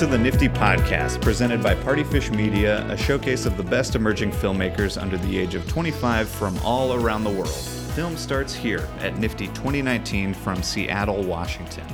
to 0.00 0.06
the 0.06 0.16
NFFTY 0.16 0.48
Podcast, 0.54 1.20
presented 1.20 1.62
by 1.62 1.74
Partyfish 1.74 2.34
Media, 2.34 2.90
a 2.90 2.96
showcase 2.96 3.44
of 3.44 3.58
the 3.58 3.62
best 3.62 3.94
emerging 3.94 4.30
filmmakers 4.30 4.98
under 4.98 5.18
the 5.18 5.36
age 5.36 5.54
of 5.54 5.68
25 5.68 6.26
from 6.26 6.56
all 6.60 6.94
around 6.94 7.22
the 7.22 7.28
world. 7.28 7.50
Film 7.50 8.16
starts 8.16 8.54
here 8.54 8.88
at 9.00 9.12
NFFTY 9.16 9.48
2019 9.48 10.32
from 10.32 10.62
Seattle, 10.62 11.22
Washington. 11.22 11.84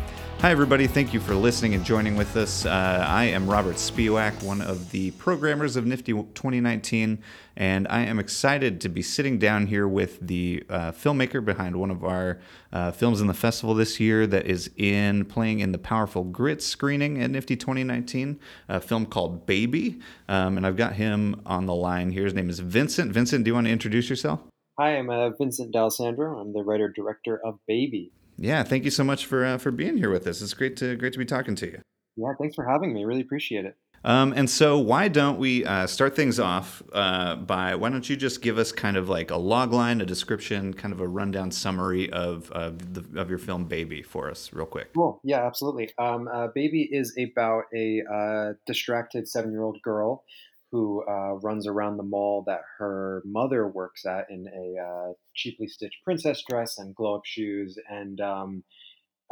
Hi, 0.40 0.50
everybody. 0.50 0.86
Thank 0.86 1.14
you 1.14 1.18
for 1.18 1.34
listening 1.34 1.74
and 1.74 1.82
joining 1.82 2.14
with 2.14 2.36
us. 2.36 2.66
Uh, 2.66 3.04
I 3.08 3.24
am 3.24 3.48
Robert 3.48 3.76
Speewack, 3.76 4.42
one 4.42 4.60
of 4.60 4.90
the 4.90 5.10
programmers 5.12 5.76
of 5.76 5.86
NFFTY 5.86 6.34
2019, 6.34 7.22
and 7.56 7.88
I 7.88 8.02
am 8.02 8.18
excited 8.18 8.78
to 8.82 8.90
be 8.90 9.00
sitting 9.00 9.38
down 9.38 9.66
here 9.66 9.88
with 9.88 10.20
the 10.20 10.62
uh, 10.68 10.92
filmmaker 10.92 11.42
behind 11.42 11.74
one 11.74 11.90
of 11.90 12.04
our 12.04 12.38
uh, 12.70 12.92
films 12.92 13.22
in 13.22 13.28
the 13.28 13.34
festival 13.34 13.74
this 13.74 13.98
year 13.98 14.26
that 14.26 14.46
is 14.46 14.70
in 14.76 15.24
playing 15.24 15.60
in 15.60 15.72
the 15.72 15.78
Powerful 15.78 16.22
Grit 16.22 16.62
screening 16.62 17.20
at 17.22 17.30
NFFTY 17.30 17.58
2019, 17.58 18.38
a 18.68 18.78
film 18.78 19.06
called 19.06 19.46
Baby. 19.46 20.00
Um, 20.28 20.58
and 20.58 20.66
I've 20.66 20.76
got 20.76 20.92
him 20.92 21.40
on 21.46 21.64
the 21.64 21.74
line 21.74 22.10
here. 22.10 22.24
His 22.24 22.34
name 22.34 22.50
is 22.50 22.60
Vincent. 22.60 23.10
Vincent, 23.10 23.42
do 23.44 23.48
you 23.48 23.54
want 23.54 23.68
to 23.68 23.72
introduce 23.72 24.10
yourself? 24.10 24.40
Hi, 24.78 24.98
I'm 24.98 25.08
uh, 25.08 25.30
Vincent 25.30 25.72
D'Alessandro. 25.72 26.38
I'm 26.38 26.52
the 26.52 26.62
writer 26.62 26.92
director 26.94 27.40
of 27.42 27.58
Baby. 27.66 28.12
Yeah, 28.38 28.62
thank 28.62 28.84
you 28.84 28.90
so 28.90 29.04
much 29.04 29.26
for 29.26 29.44
uh, 29.44 29.58
for 29.58 29.70
being 29.70 29.96
here 29.96 30.10
with 30.10 30.26
us. 30.26 30.42
It's 30.42 30.54
great 30.54 30.76
to 30.78 30.96
great 30.96 31.12
to 31.12 31.18
be 31.18 31.24
talking 31.24 31.54
to 31.56 31.66
you. 31.66 31.80
Yeah, 32.16 32.32
thanks 32.38 32.54
for 32.54 32.66
having 32.66 32.92
me. 32.92 33.04
Really 33.04 33.20
appreciate 33.20 33.64
it. 33.64 33.76
Um, 34.04 34.34
and 34.36 34.48
so, 34.48 34.78
why 34.78 35.08
don't 35.08 35.38
we 35.38 35.64
uh, 35.64 35.86
start 35.86 36.14
things 36.14 36.38
off 36.38 36.80
uh, 36.92 37.34
by 37.36 37.74
why 37.74 37.90
don't 37.90 38.08
you 38.08 38.14
just 38.14 38.40
give 38.40 38.56
us 38.56 38.70
kind 38.70 38.96
of 38.96 39.08
like 39.08 39.32
a 39.32 39.36
log 39.36 39.72
line, 39.72 40.00
a 40.00 40.06
description, 40.06 40.72
kind 40.74 40.94
of 40.94 41.00
a 41.00 41.08
rundown 41.08 41.50
summary 41.50 42.10
of 42.12 42.50
of, 42.52 42.94
the, 42.94 43.20
of 43.20 43.28
your 43.28 43.38
film 43.38 43.64
Baby 43.64 44.02
for 44.02 44.30
us, 44.30 44.52
real 44.52 44.66
quick. 44.66 44.92
Cool. 44.94 45.20
Yeah, 45.24 45.44
absolutely. 45.44 45.90
Um, 45.98 46.28
uh, 46.32 46.48
Baby 46.54 46.88
is 46.90 47.16
about 47.18 47.64
a 47.74 48.02
uh, 48.02 48.52
distracted 48.66 49.26
seven 49.28 49.50
year 49.50 49.62
old 49.62 49.82
girl 49.82 50.22
who 50.72 51.04
uh, 51.08 51.34
runs 51.42 51.66
around 51.66 51.96
the 51.96 52.02
mall 52.02 52.44
that 52.46 52.60
her 52.78 53.22
mother 53.24 53.66
works 53.66 54.04
at 54.04 54.26
in 54.30 54.46
a 54.48 54.82
uh, 54.82 55.12
cheaply 55.34 55.68
stitched 55.68 56.02
princess 56.04 56.42
dress 56.48 56.78
and 56.78 56.94
glow 56.94 57.16
up 57.16 57.22
shoes. 57.24 57.78
And 57.88 58.20
um, 58.20 58.64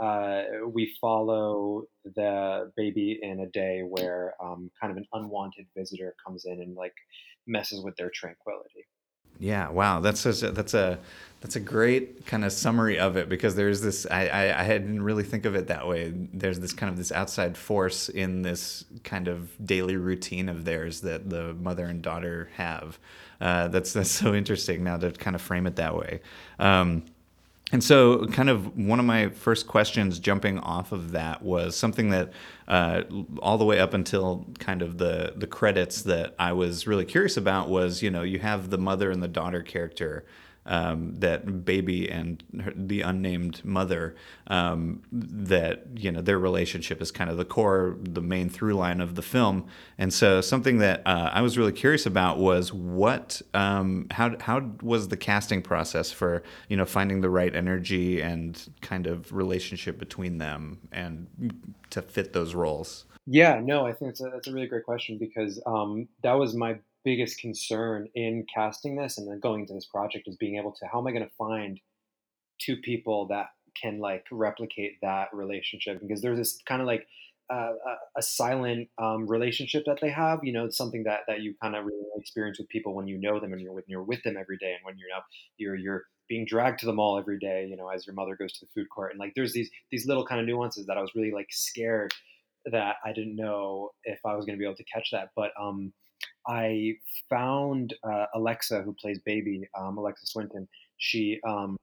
uh, 0.01 0.43
we 0.73 0.95
follow 1.01 1.85
the 2.05 2.73
baby 2.77 3.19
in 3.21 3.41
a 3.41 3.51
day 3.51 3.83
where 3.87 4.35
um, 4.43 4.71
kind 4.81 4.91
of 4.91 4.97
an 4.97 5.07
unwanted 5.13 5.67
visitor 5.77 6.15
comes 6.25 6.45
in 6.45 6.61
and 6.61 6.75
like 6.75 6.95
messes 7.47 7.83
with 7.85 7.97
their 7.97 8.11
tranquility. 8.13 8.87
Yeah, 9.39 9.71
wow, 9.71 10.01
that's 10.01 10.25
a, 10.27 10.51
that's 10.53 10.75
a 10.75 11.01
that's 11.41 11.57
a 11.57 11.61
great 11.61 12.25
kind 12.25 12.43
of 12.45 12.53
summary 12.53 12.99
of 12.99 13.17
it 13.19 13.29
because 13.29 13.55
there's 13.55 13.83
this 13.83 14.07
I, 14.11 14.29
I, 14.29 14.61
I 14.65 14.69
didn't 14.69 15.03
really 15.03 15.25
think 15.25 15.45
of 15.45 15.55
it 15.55 15.67
that 15.67 15.87
way. 15.87 16.13
There's 16.33 16.61
this 16.61 16.73
kind 16.73 16.91
of 16.91 16.97
this 16.97 17.13
outside 17.13 17.57
force 17.59 18.09
in 18.09 18.43
this 18.43 18.85
kind 19.03 19.29
of 19.29 19.51
daily 19.67 19.97
routine 19.97 20.49
of 20.49 20.65
theirs 20.65 21.03
that 21.03 21.29
the 21.29 21.53
mother 21.55 21.85
and 21.87 22.01
daughter 22.01 22.49
have. 22.55 22.99
Uh, 23.41 23.69
that's 23.69 23.93
that's 23.93 24.11
so 24.11 24.35
interesting 24.35 24.85
now 24.85 24.97
to 24.97 25.11
kind 25.13 25.37
of 25.37 25.43
frame 25.43 25.67
it 25.67 25.77
that 25.77 25.95
way. 25.97 26.21
Um, 26.59 27.05
and 27.73 27.83
so, 27.83 28.27
kind 28.27 28.51
of 28.51 28.77
one 28.77 29.01
of 29.01 29.07
my 29.07 29.31
first 29.31 29.67
questions 29.67 30.19
jumping 30.19 30.59
off 30.59 30.93
of 30.93 31.13
that 31.13 31.43
was 31.43 31.75
something 31.75 32.11
that 32.11 32.33
uh, 32.69 33.03
all 33.41 33.57
the 33.59 33.65
way 33.65 33.81
up 33.81 33.95
until 33.95 34.47
kind 34.59 34.83
of 34.83 34.99
the 34.99 35.33
the 35.37 35.47
credits 35.47 36.03
that 36.03 36.35
I 36.39 36.53
was 36.53 36.87
really 36.87 37.07
curious 37.07 37.37
about 37.37 37.69
was, 37.69 38.03
you 38.03 38.11
know, 38.11 38.23
you 38.23 38.39
have 38.39 38.71
the 38.71 38.79
mother 38.79 39.11
and 39.11 39.23
the 39.23 39.29
daughter 39.29 39.63
character 39.63 40.25
um, 40.67 41.15
that 41.17 41.65
baby 41.65 42.11
and 42.11 42.43
her, 42.63 42.73
the 42.75 43.03
unnamed 43.03 43.65
mother 43.65 44.15
um, 44.47 45.03
that 45.13 45.85
you 45.97 46.11
know 46.11 46.21
their 46.21 46.39
relationship 46.39 47.03
is 47.03 47.11
kind 47.11 47.31
of 47.31 47.37
the 47.37 47.45
core 47.45 47.97
the 48.01 48.23
main 48.23 48.49
through 48.49 48.75
line 48.75 49.01
of 49.01 49.15
the 49.15 49.23
film. 49.23 49.67
And 49.99 50.13
so 50.13 50.41
something 50.41 50.79
that 50.79 51.03
uh, 51.07 51.31
I 51.33 51.43
was 51.43 51.59
really 51.59 51.73
curious 51.73 52.07
about 52.07 52.39
was 52.39 52.73
what 52.73 53.43
um, 53.53 54.07
how 54.11 54.37
how 54.41 54.71
was 54.83 55.09
the 55.09 55.17
casting 55.17 55.63
process 55.63 56.11
for 56.11 56.43
you 56.69 56.77
know 56.77 56.87
finding 56.87 57.21
the 57.21 57.31
right 57.31 57.55
energy 57.55 58.21
and 58.21 58.61
kind 58.81 59.07
of 59.07 59.33
relationship 59.33 59.99
between 59.99 60.39
them 60.39 60.79
and 60.93 61.53
to 61.91 62.03
fit 62.03 62.33
those 62.33 62.55
roles? 62.55 63.05
Yeah 63.27 63.61
no 63.63 63.87
I 63.87 63.93
think 63.93 64.15
a, 64.21 64.31
that's 64.31 64.49
a 64.49 64.53
really 64.53 64.67
great 64.67 64.85
question 64.85 65.19
because 65.19 65.61
um, 65.67 66.09
that 66.23 66.35
was 66.35 66.55
my 66.55 66.79
biggest 67.05 67.39
concern 67.39 68.09
in 68.15 68.47
casting 68.53 68.97
this 68.97 69.19
and 69.19 69.29
then 69.29 69.41
going 69.41 69.61
into 69.61 69.75
this 69.75 69.87
project 69.87 70.27
is 70.27 70.37
being 70.37 70.57
able 70.57 70.73
to 70.73 70.87
how 70.91 71.01
am 71.01 71.07
I 71.07 71.13
going 71.13 71.25
to 71.25 71.35
find 71.37 71.81
two 72.61 72.77
people 72.77 73.27
that 73.29 73.47
can 73.81 73.99
like 73.99 74.25
replicate 74.31 74.99
that 75.03 75.29
relationship 75.33 76.01
because 76.01 76.21
there's 76.21 76.39
this 76.39 76.59
kind 76.67 76.81
of 76.81 76.87
like 76.87 77.07
uh, 77.53 77.73
a, 77.73 78.19
a, 78.19 78.23
silent 78.23 78.89
um, 78.97 79.27
relationship 79.27 79.85
that 79.87 79.99
they 80.01 80.09
have. 80.09 80.41
You 80.43 80.53
know, 80.53 80.71
something 80.71 81.05
that 81.05 81.21
that 81.29 81.43
you 81.43 81.55
kind 81.61 81.77
of 81.77 81.85
really 81.85 82.07
experience 82.17 82.59
with 82.59 82.69
people 82.69 82.95
when 82.95 83.07
you 83.07 83.19
know 83.19 83.39
them 83.39 83.53
and 83.53 83.61
you're 83.61 83.73
with 83.73 83.85
you're 83.87 84.03
with 84.03 84.23
them 84.23 84.37
every 84.39 84.57
day, 84.57 84.73
and 84.73 84.81
when 84.83 84.97
you're 84.97 85.09
you 85.09 85.15
know 85.15 85.21
you're 85.59 85.77
you're 85.77 86.05
being 86.27 86.47
dragged 86.47 86.79
to 86.81 86.87
the 86.87 86.93
mall 86.93 87.19
every 87.19 87.39
day. 87.39 87.67
You 87.69 87.77
know, 87.77 87.89
as 87.89 88.07
your 88.07 88.15
mother 88.15 88.35
goes 88.35 88.53
to 88.55 88.65
the 88.65 88.71
food 88.75 88.89
court, 88.89 89.11
and 89.11 89.21
like 89.21 89.35
there's 89.37 89.53
these 89.53 89.69
these 89.91 90.07
little 90.07 90.25
kind 90.25 90.41
of 90.41 90.47
nuances 90.47 90.87
that 90.87 90.97
I 90.97 91.03
was 91.03 91.11
really 91.15 91.33
like 91.33 91.49
scared 91.51 92.15
that 92.73 92.97
I 93.05 93.13
didn't 93.13 93.37
know 93.37 93.91
if 94.05 94.21
I 94.25 94.35
was 94.35 94.47
going 94.47 94.57
to 94.57 94.59
be 94.59 94.65
able 94.65 94.77
to 94.77 94.85
catch 94.85 95.11
that, 95.13 95.29
but 95.37 95.51
um, 95.61 95.93
I 96.47 96.95
found 97.31 97.95
uh, 98.03 98.27
Alexa, 98.35 98.83
who 98.83 98.95
plays 98.95 99.19
Baby, 99.25 99.69
um, 99.79 99.99
Alexa 99.99 100.27
Swinton. 100.27 100.69
She, 100.99 101.41
um, 101.47 101.77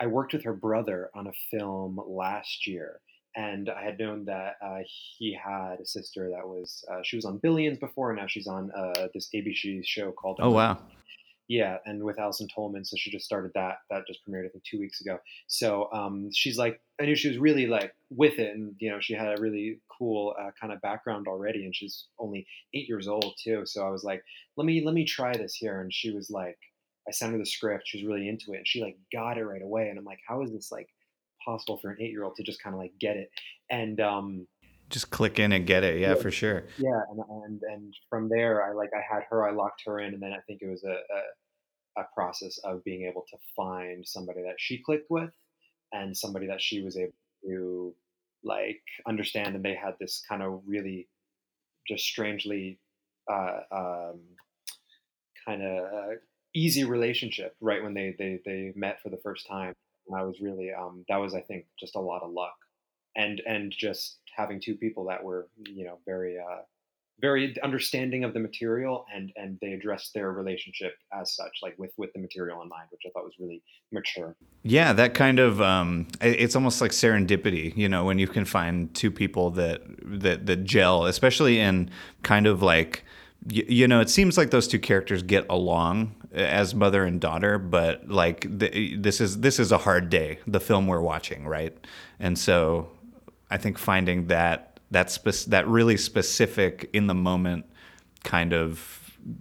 I 0.00 0.06
worked 0.06 0.32
with 0.32 0.44
her 0.44 0.52
brother 0.52 1.10
on 1.14 1.26
a 1.26 1.32
film 1.50 2.00
last 2.06 2.66
year, 2.66 3.00
and 3.34 3.70
I 3.70 3.82
had 3.82 3.98
known 3.98 4.24
that 4.26 4.56
uh, 4.64 4.80
he 5.18 5.36
had 5.42 5.80
a 5.80 5.86
sister 5.86 6.28
that 6.30 6.46
was 6.46 6.84
uh, 6.90 7.00
she 7.02 7.16
was 7.16 7.24
on 7.24 7.38
Billions 7.38 7.78
before, 7.78 8.10
and 8.10 8.18
now 8.18 8.26
she's 8.26 8.46
on 8.46 8.70
uh, 8.72 9.08
this 9.14 9.30
ABC 9.34 9.80
show 9.84 10.12
called. 10.12 10.38
Oh 10.40 10.50
wow! 10.50 10.78
Yeah, 11.52 11.76
and 11.84 12.02
with 12.02 12.18
Allison 12.18 12.48
Tolman, 12.48 12.82
so 12.82 12.96
she 12.96 13.10
just 13.10 13.26
started 13.26 13.50
that. 13.54 13.80
That 13.90 14.06
just 14.06 14.20
premiered, 14.26 14.46
I 14.46 14.48
think, 14.48 14.64
two 14.64 14.78
weeks 14.78 15.02
ago. 15.02 15.18
So 15.48 15.92
um, 15.92 16.30
she's 16.32 16.56
like, 16.56 16.80
I 16.98 17.04
knew 17.04 17.14
she 17.14 17.28
was 17.28 17.36
really 17.36 17.66
like 17.66 17.94
with 18.08 18.38
it, 18.38 18.56
and 18.56 18.74
you 18.78 18.90
know, 18.90 19.00
she 19.00 19.12
had 19.12 19.38
a 19.38 19.38
really 19.38 19.78
cool 19.98 20.34
uh, 20.40 20.48
kind 20.58 20.72
of 20.72 20.80
background 20.80 21.28
already, 21.28 21.66
and 21.66 21.76
she's 21.76 22.06
only 22.18 22.46
eight 22.72 22.88
years 22.88 23.06
old 23.06 23.34
too. 23.44 23.64
So 23.66 23.86
I 23.86 23.90
was 23.90 24.02
like, 24.02 24.24
let 24.56 24.64
me 24.64 24.82
let 24.82 24.94
me 24.94 25.04
try 25.04 25.36
this 25.36 25.54
here, 25.54 25.82
and 25.82 25.92
she 25.92 26.10
was 26.10 26.30
like, 26.30 26.56
I 27.06 27.10
sent 27.10 27.32
her 27.32 27.38
the 27.38 27.44
script. 27.44 27.86
She 27.86 27.98
was 27.98 28.06
really 28.06 28.30
into 28.30 28.54
it, 28.54 28.56
and 28.56 28.66
she 28.66 28.80
like 28.80 28.96
got 29.12 29.36
it 29.36 29.44
right 29.44 29.60
away. 29.60 29.90
And 29.90 29.98
I'm 29.98 30.06
like, 30.06 30.20
how 30.26 30.40
is 30.42 30.52
this 30.52 30.72
like 30.72 30.88
possible 31.44 31.76
for 31.76 31.90
an 31.90 31.98
eight 32.00 32.12
year 32.12 32.24
old 32.24 32.34
to 32.36 32.42
just 32.42 32.62
kind 32.62 32.72
of 32.72 32.80
like 32.80 32.92
get 32.98 33.18
it? 33.18 33.30
And 33.68 34.00
um, 34.00 34.46
just 34.88 35.10
click 35.10 35.38
in 35.38 35.52
and 35.52 35.66
get 35.66 35.84
it. 35.84 36.00
Yeah, 36.00 36.10
yeah, 36.10 36.14
for 36.14 36.30
sure. 36.30 36.64
Yeah, 36.78 37.00
and, 37.10 37.20
and 37.44 37.62
and 37.70 37.94
from 38.08 38.30
there, 38.30 38.64
I 38.64 38.72
like 38.72 38.90
I 38.96 39.02
had 39.14 39.24
her. 39.28 39.46
I 39.46 39.52
locked 39.52 39.82
her 39.84 40.00
in, 40.00 40.14
and 40.14 40.22
then 40.22 40.32
I 40.32 40.40
think 40.46 40.62
it 40.62 40.70
was 40.70 40.82
a, 40.84 40.92
a, 40.92 41.20
a 41.96 42.04
process 42.14 42.58
of 42.64 42.84
being 42.84 43.06
able 43.06 43.24
to 43.30 43.36
find 43.56 44.06
somebody 44.06 44.42
that 44.42 44.56
she 44.58 44.82
clicked 44.82 45.10
with, 45.10 45.30
and 45.92 46.16
somebody 46.16 46.46
that 46.46 46.60
she 46.60 46.82
was 46.82 46.96
able 46.96 47.12
to 47.44 47.94
like 48.44 48.82
understand, 49.06 49.54
and 49.54 49.64
they 49.64 49.74
had 49.74 49.94
this 50.00 50.22
kind 50.28 50.42
of 50.42 50.62
really 50.66 51.08
just 51.86 52.04
strangely 52.04 52.78
uh, 53.30 53.60
um, 53.70 54.20
kind 55.46 55.62
of 55.62 55.84
uh, 55.84 56.14
easy 56.54 56.84
relationship 56.84 57.56
right 57.60 57.82
when 57.82 57.94
they, 57.94 58.14
they 58.18 58.40
they 58.44 58.72
met 58.74 59.00
for 59.02 59.10
the 59.10 59.20
first 59.22 59.46
time. 59.46 59.74
And 60.08 60.16
I 60.16 60.24
was 60.24 60.40
really 60.40 60.72
um, 60.72 61.04
that 61.08 61.16
was 61.16 61.34
I 61.34 61.40
think 61.40 61.66
just 61.78 61.96
a 61.96 62.00
lot 62.00 62.22
of 62.22 62.32
luck 62.32 62.54
and 63.16 63.40
and 63.46 63.72
just 63.72 64.18
having 64.34 64.60
two 64.60 64.74
people 64.74 65.04
that 65.06 65.22
were 65.22 65.48
you 65.66 65.84
know 65.84 65.98
very 66.06 66.38
uh, 66.38 66.62
very 67.20 67.54
understanding 67.62 68.24
of 68.24 68.34
the 68.34 68.40
material 68.40 69.06
and 69.14 69.32
and 69.36 69.58
they 69.60 69.72
address 69.72 70.10
their 70.14 70.32
relationship 70.32 70.94
as 71.12 71.34
such 71.34 71.52
like 71.62 71.74
with 71.78 71.92
with 71.96 72.12
the 72.14 72.18
material 72.18 72.60
in 72.62 72.68
mind 72.68 72.88
which 72.90 73.02
i 73.06 73.10
thought 73.10 73.24
was 73.24 73.34
really 73.38 73.62
mature. 73.92 74.34
Yeah 74.62 74.92
that 74.94 75.14
kind 75.14 75.38
of 75.38 75.60
um 75.60 76.08
it's 76.20 76.56
almost 76.56 76.80
like 76.80 76.90
serendipity 76.90 77.76
you 77.76 77.88
know 77.88 78.04
when 78.04 78.18
you 78.18 78.26
can 78.26 78.44
find 78.44 78.92
two 78.94 79.10
people 79.10 79.50
that 79.50 79.82
that 80.02 80.46
that 80.46 80.64
gel 80.64 81.06
especially 81.06 81.60
in 81.60 81.90
kind 82.22 82.46
of 82.46 82.62
like 82.62 83.04
you, 83.48 83.64
you 83.68 83.88
know 83.88 84.00
it 84.00 84.10
seems 84.10 84.36
like 84.36 84.50
those 84.50 84.66
two 84.66 84.78
characters 84.78 85.22
get 85.22 85.46
along 85.48 86.14
as 86.32 86.74
mother 86.74 87.04
and 87.04 87.20
daughter 87.20 87.58
but 87.58 88.08
like 88.08 88.46
the, 88.58 88.96
this 88.96 89.20
is 89.20 89.40
this 89.40 89.58
is 89.58 89.70
a 89.70 89.78
hard 89.78 90.08
day 90.08 90.38
the 90.46 90.60
film 90.60 90.86
we're 90.86 91.00
watching 91.00 91.46
right? 91.46 91.76
And 92.18 92.38
so 92.38 92.88
I 93.50 93.58
think 93.58 93.78
finding 93.78 94.28
that 94.28 94.71
that 94.92 95.10
spe- 95.10 95.46
that 95.48 95.66
really 95.66 95.96
specific 95.96 96.88
in 96.92 97.06
the 97.08 97.14
moment 97.14 97.66
kind 98.22 98.52
of 98.52 99.00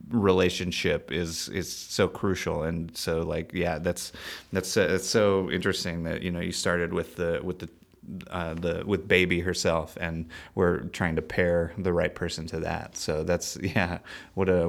relationship 0.10 1.12
is 1.12 1.50
is 1.50 1.72
so 1.72 2.08
crucial. 2.08 2.64
And 2.64 2.96
so 2.96 3.22
like 3.22 3.54
yeah 3.54 3.78
that's 3.80 4.12
that's 4.52 4.76
uh, 4.78 4.88
it's 4.90 5.08
so 5.08 5.52
interesting 5.52 6.04
that 6.04 6.22
you 6.22 6.32
know 6.32 6.40
you 6.40 6.52
started 6.52 6.94
with 6.94 7.16
the 7.16 7.40
with 7.44 7.60
the 7.60 7.70
uh, 8.32 8.56
the 8.56 8.84
with 8.86 9.08
baby 9.08 9.40
herself 9.40 9.96
and 10.02 10.28
we're 10.56 10.80
trying 10.86 11.16
to 11.16 11.22
pair 11.22 11.72
the 11.78 11.94
right 11.94 12.16
person 12.16 12.48
to 12.48 12.60
that. 12.62 12.98
So 12.98 13.24
that's 13.24 13.58
yeah 13.62 14.00
what 14.34 14.50
a 14.50 14.68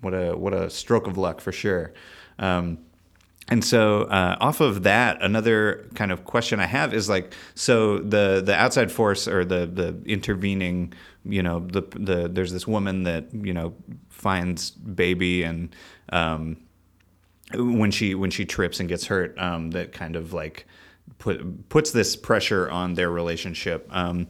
what 0.00 0.14
a 0.14 0.36
what 0.36 0.54
a 0.54 0.70
stroke 0.70 1.06
of 1.06 1.18
luck 1.18 1.40
for 1.40 1.52
sure. 1.52 1.92
Um, 2.38 2.78
and 3.48 3.64
so 3.64 4.02
uh, 4.02 4.36
off 4.40 4.60
of 4.60 4.84
that 4.84 5.20
another 5.22 5.88
kind 5.94 6.12
of 6.12 6.24
question 6.24 6.60
i 6.60 6.66
have 6.66 6.94
is 6.94 7.08
like 7.08 7.34
so 7.54 7.98
the 7.98 8.42
the 8.44 8.54
outside 8.54 8.90
force 8.90 9.26
or 9.26 9.44
the 9.44 9.66
the 9.66 10.00
intervening 10.06 10.92
you 11.24 11.42
know 11.42 11.60
the 11.60 11.82
the 11.96 12.28
there's 12.28 12.52
this 12.52 12.66
woman 12.66 13.02
that 13.04 13.26
you 13.32 13.52
know 13.52 13.74
finds 14.08 14.70
baby 14.70 15.42
and 15.42 15.74
um, 16.12 16.56
when 17.54 17.90
she 17.90 18.14
when 18.14 18.30
she 18.30 18.44
trips 18.44 18.80
and 18.80 18.88
gets 18.88 19.06
hurt 19.06 19.36
um, 19.38 19.70
that 19.70 19.92
kind 19.92 20.16
of 20.16 20.32
like 20.32 20.66
put 21.18 21.68
puts 21.68 21.90
this 21.90 22.16
pressure 22.16 22.70
on 22.70 22.94
their 22.94 23.10
relationship. 23.10 23.86
Um, 23.90 24.28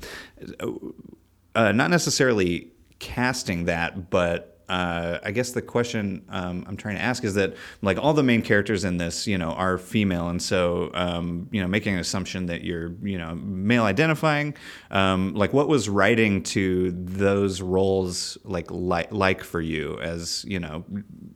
uh, 1.54 1.72
not 1.72 1.90
necessarily 1.90 2.72
casting 2.98 3.64
that 3.66 4.10
but 4.10 4.51
uh, 4.68 5.18
I 5.22 5.30
guess 5.32 5.52
the 5.52 5.62
question 5.62 6.24
um, 6.28 6.64
I'm 6.68 6.76
trying 6.76 6.96
to 6.96 7.02
ask 7.02 7.24
is 7.24 7.34
that 7.34 7.54
like 7.82 7.98
all 7.98 8.14
the 8.14 8.22
main 8.22 8.42
characters 8.42 8.84
in 8.84 8.96
this, 8.96 9.26
you 9.26 9.38
know, 9.38 9.50
are 9.50 9.78
female, 9.78 10.28
and 10.28 10.40
so 10.40 10.90
um, 10.94 11.48
you 11.50 11.60
know, 11.60 11.68
making 11.68 11.94
an 11.94 12.00
assumption 12.00 12.46
that 12.46 12.62
you're 12.62 12.94
you 13.02 13.18
know 13.18 13.34
male 13.34 13.84
identifying, 13.84 14.54
um, 14.90 15.34
like 15.34 15.52
what 15.52 15.68
was 15.68 15.88
writing 15.88 16.42
to 16.44 16.92
those 16.92 17.60
roles 17.60 18.38
like 18.44 18.70
like 18.70 19.12
like 19.12 19.42
for 19.42 19.60
you 19.60 19.98
as 20.00 20.44
you 20.46 20.60
know, 20.60 20.84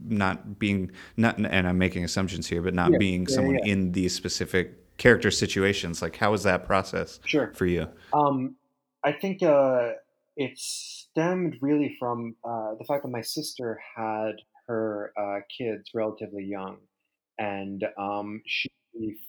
not 0.04 0.58
being 0.58 0.90
not, 1.16 1.38
and 1.38 1.66
I'm 1.68 1.78
making 1.78 2.04
assumptions 2.04 2.46
here, 2.46 2.62
but 2.62 2.74
not 2.74 2.92
Yeah, 2.92 2.98
being 2.98 3.26
yeah, 3.28 3.34
someone 3.34 3.58
yeah. 3.58 3.72
in 3.72 3.92
these 3.92 4.14
specific 4.14 4.96
character 4.98 5.30
situations. 5.30 6.00
Like, 6.00 6.16
how 6.16 6.30
was 6.30 6.42
that 6.44 6.64
process 6.64 7.20
Sure. 7.24 7.52
for 7.54 7.66
you? 7.66 7.86
Um, 8.12 8.56
I 9.04 9.12
think 9.12 9.42
uh, 9.42 9.90
it 10.36 10.58
stemmed 11.16 11.56
really 11.62 11.96
from 11.98 12.36
uh, 12.44 12.74
the 12.78 12.84
fact 12.84 13.02
that 13.02 13.10
my 13.10 13.22
sister 13.22 13.80
had 13.96 14.32
her 14.68 15.12
uh, 15.18 15.40
kids 15.56 15.90
relatively 15.94 16.44
young, 16.44 16.76
and 17.38 17.84
um, 17.98 18.42
she 18.44 18.68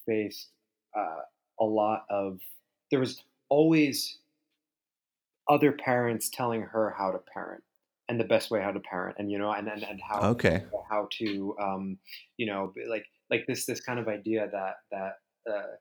faced 0.06 0.50
uh, 0.96 1.22
a 1.60 1.64
lot 1.64 2.04
of. 2.10 2.38
There 2.90 3.00
was 3.00 3.22
always 3.48 4.18
other 5.48 5.72
parents 5.72 6.28
telling 6.28 6.62
her 6.62 6.94
how 6.96 7.10
to 7.10 7.18
parent 7.32 7.62
and 8.08 8.20
the 8.20 8.24
best 8.24 8.50
way 8.50 8.60
how 8.60 8.72
to 8.72 8.80
parent, 8.80 9.16
and 9.18 9.30
you 9.30 9.38
know, 9.38 9.50
and 9.52 9.68
and, 9.68 9.82
and 9.82 10.00
how 10.06 10.20
Okay, 10.30 10.64
how 10.90 11.08
to 11.20 11.56
um, 11.62 11.98
you 12.36 12.46
know 12.46 12.74
like 12.88 13.06
like 13.30 13.44
this 13.48 13.64
this 13.64 13.80
kind 13.80 13.98
of 13.98 14.08
idea 14.08 14.46
that 14.52 14.74
that 14.92 15.12
uh, 15.50 15.76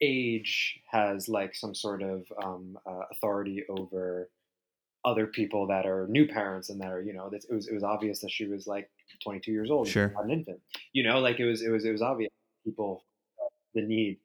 age 0.00 0.80
has 0.90 1.28
like 1.28 1.54
some 1.54 1.74
sort 1.74 2.02
of 2.02 2.24
um, 2.42 2.76
uh, 2.84 3.02
authority 3.12 3.62
over 3.68 4.28
other 5.04 5.26
people 5.26 5.66
that 5.66 5.86
are 5.86 6.06
new 6.08 6.26
parents 6.26 6.70
and 6.70 6.80
that 6.80 6.90
are 6.90 7.02
you 7.02 7.12
know 7.12 7.28
this, 7.30 7.44
it 7.44 7.54
was 7.54 7.68
it 7.68 7.74
was 7.74 7.84
obvious 7.84 8.20
that 8.20 8.30
she 8.30 8.46
was 8.46 8.66
like 8.66 8.90
22 9.22 9.52
years 9.52 9.70
old 9.70 9.88
sure, 9.88 10.12
not 10.14 10.24
an 10.24 10.30
infant. 10.30 10.60
You 10.92 11.04
know 11.04 11.20
like 11.20 11.40
it 11.40 11.44
was 11.44 11.62
it 11.62 11.70
was 11.70 11.84
it 11.84 11.92
was 11.92 12.02
obvious 12.02 12.30
people 12.64 13.04
the 13.74 13.82
need 13.82 14.18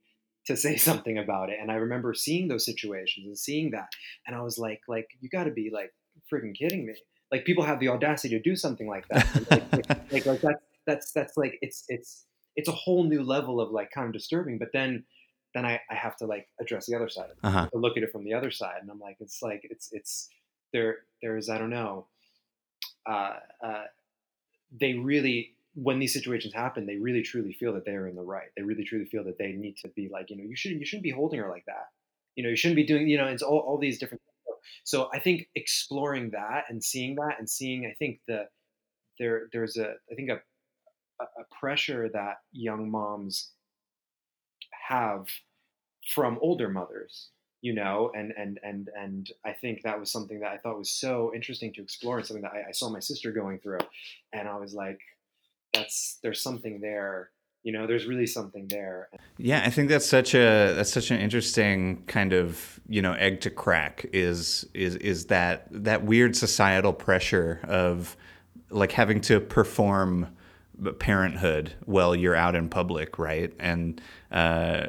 to 0.45 0.55
say 0.55 0.75
something 0.89 1.17
about 1.17 1.49
it. 1.49 1.57
And 1.61 1.71
i 1.71 1.75
remember 1.75 2.13
seeing 2.13 2.47
those 2.47 2.65
situations 2.65 3.25
and 3.25 3.37
seeing 3.37 3.71
that 3.71 3.89
and 4.25 4.35
i 4.35 4.41
was 4.41 4.57
like 4.57 4.81
like 4.87 5.07
you 5.19 5.29
got 5.29 5.45
to 5.45 5.51
be 5.51 5.69
like 5.73 5.93
freaking 6.31 6.55
kidding 6.55 6.85
me. 6.85 6.95
Like 7.31 7.45
people 7.45 7.63
have 7.63 7.79
the 7.79 7.89
audacity 7.89 8.35
to 8.35 8.41
do 8.41 8.55
something 8.55 8.87
like 8.87 9.07
that. 9.09 9.51
Like, 9.51 9.71
like 10.11 10.11
like 10.11 10.25
like 10.25 10.41
that's 10.41 10.63
that's 10.85 11.11
that's 11.11 11.37
like 11.37 11.57
it's 11.61 11.85
it's 11.87 12.25
it's 12.55 12.67
a 12.67 12.73
whole 12.73 13.03
new 13.03 13.23
level 13.23 13.61
of 13.61 13.71
like 13.71 13.91
kind 13.91 14.07
of 14.07 14.13
disturbing 14.13 14.57
but 14.57 14.69
then 14.73 15.03
then 15.53 15.65
I, 15.65 15.79
I 15.89 15.95
have 15.95 16.15
to 16.17 16.25
like 16.25 16.47
address 16.61 16.85
the 16.85 16.95
other 16.95 17.09
side 17.09 17.25
of 17.25 17.31
it. 17.31 17.37
Uh 17.43 17.49
huh, 17.51 17.69
to 17.71 17.77
look 17.77 17.97
at 17.97 18.03
it 18.03 18.11
from 18.11 18.23
the 18.23 18.33
other 18.33 18.51
side 18.51 18.77
and 18.81 18.89
i'm 18.89 18.99
like 18.99 19.17
it's 19.19 19.41
like 19.41 19.61
it's 19.63 19.89
it's 19.91 20.29
there 20.73 20.99
there's 21.21 21.49
i 21.49 21.57
don't 21.57 21.69
know 21.69 22.05
uh, 23.05 23.37
uh, 23.63 23.83
they 24.79 24.93
really 24.93 25.55
when 25.75 25.99
these 25.99 26.13
situations 26.13 26.53
happen 26.53 26.85
they 26.85 26.97
really 26.97 27.21
truly 27.21 27.53
feel 27.53 27.73
that 27.73 27.85
they're 27.85 28.07
in 28.07 28.15
the 28.15 28.21
right. 28.21 28.49
They 28.55 28.63
really 28.63 28.83
truly 28.83 29.05
feel 29.05 29.23
that 29.23 29.37
they 29.37 29.51
need 29.53 29.77
to 29.77 29.87
be 29.89 30.09
like 30.09 30.29
you 30.29 30.37
know 30.37 30.43
you 30.43 30.55
shouldn't 30.55 30.79
you 30.79 30.85
shouldn't 30.85 31.03
be 31.03 31.11
holding 31.11 31.39
her 31.39 31.49
like 31.49 31.65
that. 31.65 31.87
You 32.35 32.43
know 32.43 32.49
you 32.49 32.55
shouldn't 32.55 32.75
be 32.75 32.85
doing 32.85 33.07
you 33.07 33.17
know 33.17 33.25
it's 33.25 33.43
all, 33.43 33.59
all 33.59 33.77
these 33.77 33.99
different 33.99 34.21
so 34.83 35.09
i 35.13 35.19
think 35.19 35.47
exploring 35.55 36.31
that 36.31 36.65
and 36.69 36.83
seeing 36.83 37.15
that 37.15 37.35
and 37.39 37.49
seeing 37.49 37.85
i 37.85 37.95
think 37.97 38.19
the 38.27 38.45
there 39.17 39.47
there's 39.53 39.77
a 39.77 39.93
i 40.11 40.15
think 40.15 40.29
a 40.29 40.39
a 41.21 41.43
pressure 41.59 42.09
that 42.09 42.37
young 42.51 42.89
moms 42.89 43.51
have 44.87 45.25
from 46.13 46.37
older 46.41 46.69
mothers 46.69 47.29
you 47.61 47.73
know 47.73 48.11
and 48.15 48.33
and 48.37 48.59
and 48.63 48.89
and 48.97 49.31
i 49.45 49.51
think 49.51 49.81
that 49.83 49.99
was 49.99 50.11
something 50.11 50.39
that 50.39 50.51
i 50.51 50.57
thought 50.57 50.77
was 50.77 50.91
so 50.91 51.31
interesting 51.35 51.73
to 51.73 51.81
explore 51.81 52.17
and 52.17 52.27
something 52.27 52.43
that 52.43 52.53
i, 52.53 52.69
I 52.69 52.71
saw 52.71 52.89
my 52.89 52.99
sister 52.99 53.31
going 53.31 53.59
through 53.59 53.79
and 54.33 54.47
i 54.47 54.55
was 54.57 54.73
like 54.73 54.99
that's 55.73 56.19
there's 56.23 56.41
something 56.41 56.79
there 56.79 57.31
you 57.63 57.73
know 57.73 57.85
there's 57.85 58.05
really 58.05 58.25
something 58.25 58.67
there 58.69 59.09
Yeah, 59.37 59.61
I 59.65 59.69
think 59.69 59.89
that's 59.89 60.05
such 60.05 60.33
a 60.33 60.73
that's 60.75 60.91
such 60.93 61.11
an 61.11 61.19
interesting 61.19 62.03
kind 62.07 62.31
of 62.31 62.79
you 62.87 63.01
know 63.01 63.13
egg 63.13 63.41
to 63.41 63.49
crack 63.49 64.05
is 64.13 64.65
is 64.73 64.95
is 64.95 65.25
that 65.25 65.67
that 65.69 66.05
weird 66.05 66.37
societal 66.37 66.93
pressure 66.93 67.59
of 67.67 68.15
like 68.69 68.93
having 68.93 69.19
to 69.21 69.41
perform 69.41 70.29
parenthood 70.99 71.73
while 71.85 72.15
you're 72.15 72.35
out 72.35 72.55
in 72.55 72.69
public, 72.69 73.19
right? 73.19 73.53
And 73.59 74.01
uh, 74.31 74.87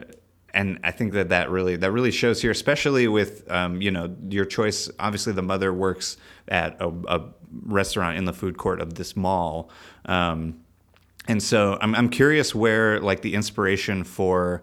and 0.55 0.81
I 0.83 0.91
think 0.91 1.13
that 1.13 1.29
that 1.29 1.51
really 1.51 1.77
that 1.77 1.93
really 1.93 2.11
shows 2.11 2.43
here, 2.43 2.51
especially 2.51 3.09
with 3.09 3.51
um, 3.51 3.81
you 3.81 3.91
know 3.91 4.15
your 4.29 4.45
choice. 4.45 4.91
Obviously, 4.99 5.33
the 5.33 5.43
mother 5.43 5.73
works 5.73 6.17
at 6.49 6.81
a, 6.81 6.89
a 7.09 7.29
restaurant 7.65 8.19
in 8.19 8.25
the 8.25 8.33
food 8.33 8.59
court 8.59 8.81
of 8.81 8.95
this 8.95 9.17
mall. 9.17 9.71
Um, 10.07 10.61
and 11.29 11.43
so 11.43 11.79
I'm 11.81 11.95
I'm 11.95 12.09
curious 12.09 12.55
where 12.55 13.01
like 13.01 13.23
the 13.23 13.35
inspiration 13.35 14.05
for 14.05 14.63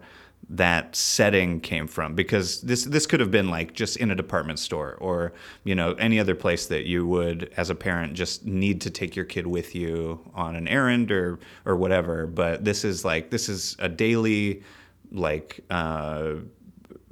that 0.50 0.96
setting 0.96 1.60
came 1.60 1.86
from 1.86 2.14
because 2.14 2.62
this 2.62 2.84
this 2.84 3.06
could 3.06 3.20
have 3.20 3.30
been 3.30 3.50
like 3.50 3.74
just 3.74 3.96
in 3.98 4.10
a 4.10 4.14
department 4.14 4.58
store 4.58 4.94
or 4.94 5.32
you 5.64 5.74
know 5.74 5.92
any 5.94 6.18
other 6.18 6.34
place 6.34 6.66
that 6.66 6.86
you 6.86 7.06
would 7.06 7.52
as 7.56 7.68
a 7.68 7.74
parent 7.74 8.14
just 8.14 8.46
need 8.46 8.80
to 8.80 8.90
take 8.90 9.14
your 9.14 9.26
kid 9.26 9.46
with 9.46 9.74
you 9.74 10.18
on 10.34 10.56
an 10.56 10.66
errand 10.66 11.12
or 11.12 11.38
or 11.66 11.76
whatever 11.76 12.26
but 12.26 12.64
this 12.64 12.82
is 12.82 13.04
like 13.04 13.28
this 13.30 13.48
is 13.48 13.76
a 13.78 13.90
daily 13.90 14.62
like 15.10 15.60
uh 15.70 16.34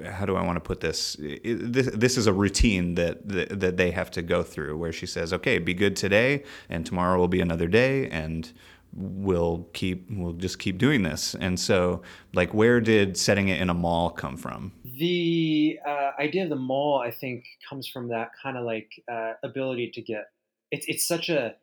how 0.04 0.26
do 0.26 0.36
I 0.36 0.42
want 0.44 0.56
to 0.56 0.60
put 0.60 0.80
this? 0.80 1.16
This, 1.18 1.88
this 1.94 2.18
is 2.18 2.26
a 2.26 2.32
routine 2.32 2.96
that, 2.96 3.26
that 3.28 3.78
they 3.78 3.90
have 3.92 4.10
to 4.10 4.20
go 4.22 4.42
through, 4.42 4.76
where 4.76 4.92
she 4.92 5.06
says, 5.06 5.32
"Okay, 5.32 5.58
be 5.58 5.72
good 5.72 5.96
today, 5.96 6.44
and 6.68 6.84
tomorrow 6.84 7.18
will 7.18 7.28
be 7.28 7.40
another 7.40 7.66
day, 7.66 8.06
and 8.10 8.52
we'll 8.92 9.66
keep 9.72 10.06
we'll 10.10 10.34
just 10.34 10.58
keep 10.58 10.76
doing 10.76 11.02
this." 11.02 11.34
And 11.34 11.58
so, 11.58 12.02
like, 12.34 12.52
where 12.52 12.78
did 12.80 13.16
setting 13.16 13.48
it 13.48 13.58
in 13.58 13.70
a 13.70 13.74
mall 13.74 14.10
come 14.10 14.36
from? 14.36 14.72
the 14.98 15.78
uh, 15.86 16.10
idea 16.18 16.44
of 16.44 16.50
the 16.50 16.56
mall 16.56 17.02
i 17.04 17.10
think 17.10 17.44
comes 17.68 17.88
from 17.88 18.08
that 18.08 18.30
kind 18.42 18.56
of 18.56 18.64
like 18.64 18.90
uh, 19.10 19.32
ability 19.44 19.90
to 19.92 20.02
get 20.02 20.26
it's 20.70 20.86
it's 20.88 21.06
such 21.06 21.28
a 21.28 21.54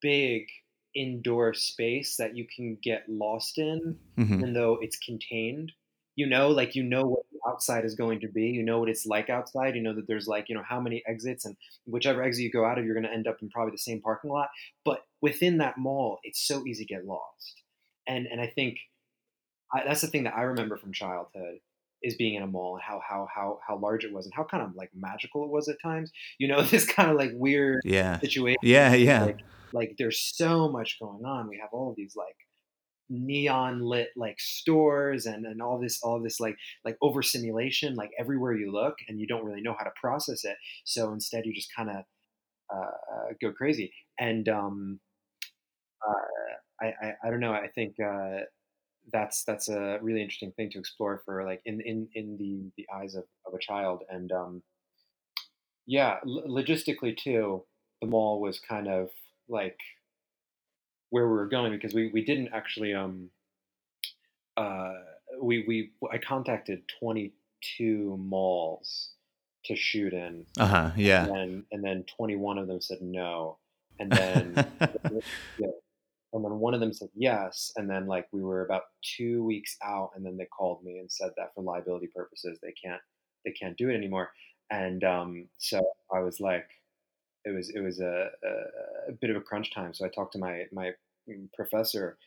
big 0.00 0.46
indoor 0.94 1.54
space 1.54 2.16
that 2.16 2.36
you 2.36 2.46
can 2.54 2.76
get 2.82 3.04
lost 3.08 3.58
in 3.58 3.98
hmm 4.16 4.40
even 4.40 4.54
though 4.54 4.78
it's 4.80 4.96
contained. 4.96 5.72
You 6.16 6.26
know 6.26 6.48
like 6.48 6.74
you 6.74 6.82
know 6.82 7.04
what 7.04 7.22
the 7.32 7.38
outside 7.48 7.84
is 7.84 7.94
going 7.94 8.20
to 8.20 8.28
be 8.28 8.44
you 8.48 8.62
know 8.62 8.78
what 8.80 8.88
it's 8.90 9.06
like 9.06 9.30
outside 9.30 9.74
you 9.74 9.82
know 9.82 9.94
that 9.94 10.06
there's 10.06 10.26
like 10.26 10.48
you 10.48 10.54
know 10.54 10.62
how 10.68 10.80
many 10.80 11.02
exits 11.06 11.44
and 11.46 11.56
whichever 11.86 12.22
exit 12.22 12.42
you 12.44 12.50
go 12.50 12.66
out 12.66 12.78
of 12.78 12.84
you're 12.84 12.94
going 12.94 13.06
to 13.06 13.12
end 13.12 13.26
up 13.26 13.38
in 13.40 13.48
probably 13.50 13.72
the 13.72 13.78
same 13.78 14.00
parking 14.02 14.30
lot. 14.30 14.48
But 14.84 15.04
within 15.22 15.58
that 15.58 15.78
mall 15.78 16.18
it's 16.22 16.46
so 16.46 16.66
easy 16.66 16.84
to 16.84 16.94
get 16.94 17.06
lost. 17.06 17.62
And 18.06 18.26
and 18.26 18.40
i 18.40 18.46
think 18.46 18.78
I, 19.72 19.84
that's 19.84 20.00
the 20.02 20.06
thing 20.08 20.24
that 20.24 20.36
i 20.36 20.42
remember 20.42 20.76
from 20.76 20.92
childhood 20.92 21.58
is 22.02 22.16
being 22.16 22.34
in 22.34 22.42
a 22.42 22.46
mall 22.46 22.74
and 22.74 22.82
how 22.82 23.00
how 23.06 23.28
how 23.32 23.60
how 23.66 23.76
large 23.78 24.04
it 24.04 24.12
was 24.12 24.26
and 24.26 24.34
how 24.34 24.44
kind 24.44 24.62
of 24.62 24.74
like 24.74 24.90
magical 24.94 25.44
it 25.44 25.50
was 25.50 25.68
at 25.68 25.80
times. 25.80 26.10
You 26.38 26.48
know 26.48 26.62
this 26.70 26.84
kind 26.86 27.10
of 27.10 27.16
like 27.16 27.30
weird 27.34 27.80
Yeah, 27.84 28.20
situation 28.22 28.58
yeah, 28.62 28.94
yeah, 28.94 29.24
like 29.24 29.38
like 29.74 29.94
there's 29.98 30.20
so 30.20 30.70
much 30.70 30.98
going 31.00 31.24
on. 31.24 31.48
We 31.48 31.58
have 31.58 31.70
all 31.72 31.94
these 31.96 32.14
like 32.16 32.36
neon 33.10 33.80
lit 33.80 34.08
like 34.16 34.40
stores 34.40 35.26
and 35.26 35.44
and 35.46 35.60
all 35.60 35.78
this 35.78 36.00
all 36.02 36.20
this 36.20 36.40
like 36.40 36.56
like 36.84 36.96
over 37.02 37.22
simulation 37.22 37.94
like 37.94 38.10
everywhere 38.18 38.54
you 38.54 38.72
look 38.72 38.96
and 39.08 39.20
you 39.20 39.26
don't 39.26 39.44
really 39.44 39.60
know 39.60 39.74
how 39.78 39.84
to 39.84 39.92
process 40.00 40.44
it. 40.44 40.56
So 40.84 41.12
instead 41.12 41.46
you 41.46 41.54
just 41.54 41.74
kind 41.76 41.90
of 41.90 42.04
uh, 42.74 42.76
uh, 43.14 43.32
go 43.40 43.52
crazy. 43.52 43.92
And 44.18 44.48
um 44.48 45.00
uh, 46.06 46.84
I, 46.84 46.86
I 47.02 47.14
i 47.24 47.30
don't 47.30 47.40
know 47.40 47.52
i 47.52 47.68
think 47.68 47.96
uh 48.00 48.40
that's 49.12 49.44
that's 49.44 49.68
a 49.68 49.98
really 50.00 50.22
interesting 50.22 50.52
thing 50.52 50.70
to 50.70 50.78
explore 50.78 51.22
for 51.24 51.44
like 51.44 51.60
in 51.64 51.80
in 51.80 52.08
in 52.14 52.36
the 52.38 52.70
the 52.76 52.86
eyes 52.94 53.14
of, 53.14 53.24
of 53.46 53.54
a 53.54 53.58
child. 53.58 54.02
And 54.08 54.30
um 54.32 54.62
yeah 55.86 56.18
l- 56.26 56.44
logistically 56.48 57.16
too 57.16 57.64
the 58.00 58.06
mall 58.06 58.40
was 58.40 58.60
kind 58.60 58.88
of 58.88 59.10
like 59.48 59.78
where 61.10 61.26
we 61.26 61.34
were 61.34 61.46
going 61.46 61.72
because 61.72 61.94
we 61.94 62.08
we 62.08 62.24
didn't 62.24 62.48
actually 62.52 62.94
um 62.94 63.28
uh 64.56 64.94
we 65.40 65.64
we 65.66 65.90
I 66.10 66.18
contacted 66.18 66.82
22 67.00 68.16
malls 68.18 69.10
to 69.66 69.76
shoot 69.76 70.12
in. 70.12 70.46
Uh 70.58 70.66
huh, 70.66 70.90
and 70.94 71.02
yeah. 71.02 71.24
then 71.26 71.64
and 71.72 71.84
then 71.84 72.04
21 72.16 72.58
of 72.58 72.66
them 72.66 72.80
said 72.80 72.98
no. 73.00 73.58
And 73.98 74.10
then 74.10 74.54
yeah, 75.58 75.68
and 76.32 76.44
then 76.44 76.58
one 76.58 76.74
of 76.74 76.80
them 76.80 76.92
said 76.92 77.10
yes. 77.14 77.72
And 77.76 77.88
then 77.88 78.06
like 78.06 78.26
we 78.32 78.42
were 78.42 78.64
about 78.64 78.82
2 79.18 79.44
weeks 79.44 79.76
out 79.84 80.10
and 80.16 80.24
then 80.24 80.36
they 80.36 80.46
called 80.46 80.82
me 80.84 80.98
and 80.98 81.10
said 81.10 81.30
that 81.36 81.54
for 81.54 81.62
liability 81.62 82.08
purposes 82.08 82.58
they 82.62 82.72
can't 82.72 83.00
they 83.44 83.52
can't 83.52 83.76
do 83.76 83.90
it 83.90 83.94
anymore. 83.94 84.32
And 84.70 85.04
um, 85.04 85.48
so 85.58 85.82
I 86.12 86.20
was 86.20 86.40
like, 86.40 86.68
it 87.44 87.50
was 87.50 87.70
it 87.70 87.80
was 87.80 88.00
a, 88.00 88.30
a, 88.44 89.10
a, 89.10 89.12
bit 89.12 89.30
of 89.30 89.36
a 89.36 89.40
crunch 89.40 89.72
time. 89.72 89.94
So 89.94 90.04
I 90.04 90.08
talked 90.08 90.32
to 90.32 90.38
my 90.38 90.64
my 90.72 90.92
professor, 91.54 92.18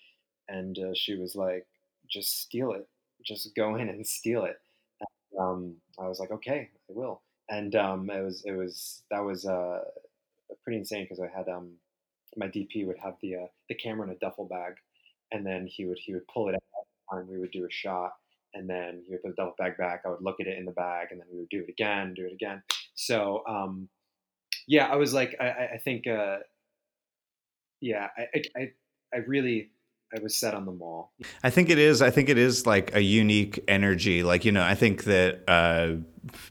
and 0.48 0.78
uh, 0.78 0.94
she 0.94 1.16
was 1.16 1.36
like, 1.36 1.66
just 2.10 2.42
steal 2.42 2.72
it, 2.74 2.88
just 3.26 3.56
go 3.56 3.76
in 3.76 3.90
and 3.90 4.06
steal 4.06 4.46
it. 4.46 4.60
And, 5.00 5.42
um, 5.42 5.76
I 6.00 6.08
was 6.08 6.20
like, 6.20 6.32
okay, 6.32 6.70
I 6.90 6.94
will. 6.94 7.22
And 7.50 7.76
um, 7.76 8.10
it 8.10 8.22
was 8.22 8.44
it 8.46 8.54
was 8.54 9.04
that 9.12 9.24
was 9.24 9.46
uh, 9.46 9.82
pretty 10.64 10.80
insane 10.80 11.04
because 11.04 11.20
I 11.20 11.28
had 11.36 11.48
um, 11.48 11.74
my 12.36 12.48
DP 12.48 12.86
would 12.88 12.98
have 12.98 13.16
the 13.22 13.36
uh, 13.36 13.48
the 13.70 13.76
camera 13.76 14.08
in 14.08 14.14
a 14.14 14.20
duffel 14.20 14.46
bag, 14.46 14.74
and 15.32 15.46
then 15.46 15.68
he 15.68 15.86
would 15.86 16.00
he 16.04 16.14
would 16.14 16.28
pull 16.28 16.50
it 16.50 16.56
out, 16.56 17.20
and 17.20 17.30
we 17.30 17.40
would 17.40 17.52
do 17.52 17.66
a 17.66 17.72
shot, 17.72 18.14
and 18.54 18.70
then 18.70 19.04
he 19.06 19.14
would 19.14 19.22
put 19.22 19.36
the 19.36 19.42
duffel 19.44 19.56
bag 19.58 19.78
back. 19.78 20.02
I 20.06 20.10
would 20.10 20.24
look 20.24 20.40
at 20.40 20.48
it 20.48 20.58
in 20.58 20.66
the 20.66 20.72
bag, 20.72 21.10
and 21.12 21.20
then 21.20 21.28
we 21.32 21.40
would 21.40 21.50
do 21.50 21.62
it 21.62 21.70
again, 21.70 22.14
do 22.16 22.26
it 22.26 22.34
again. 22.34 22.64
So 22.96 23.44
um, 23.48 23.90
yeah, 24.68 24.88
I 24.88 24.96
was 24.96 25.14
like, 25.14 25.36
I, 25.40 25.72
I 25.76 25.78
think, 25.84 26.08
uh, 26.08 26.38
yeah, 27.82 28.08
I, 28.18 28.44
I, 28.58 28.72
I 29.14 29.18
really 29.28 29.72
I 30.16 30.20
was 30.20 30.36
set 30.38 30.54
on 30.54 30.66
the 30.66 30.72
mall. 30.72 31.12
I 31.44 31.50
think 31.50 31.70
it 31.70 31.78
is. 31.78 32.02
I 32.02 32.10
think 32.10 32.30
it 32.30 32.38
is 32.38 32.66
like 32.66 32.96
a 32.96 33.02
unique 33.02 33.64
energy. 33.68 34.24
Like 34.24 34.46
you 34.46 34.52
know, 34.52 34.64
I 34.64 34.76
think 34.76 35.04
that 35.06 35.44
uh, 35.48 35.96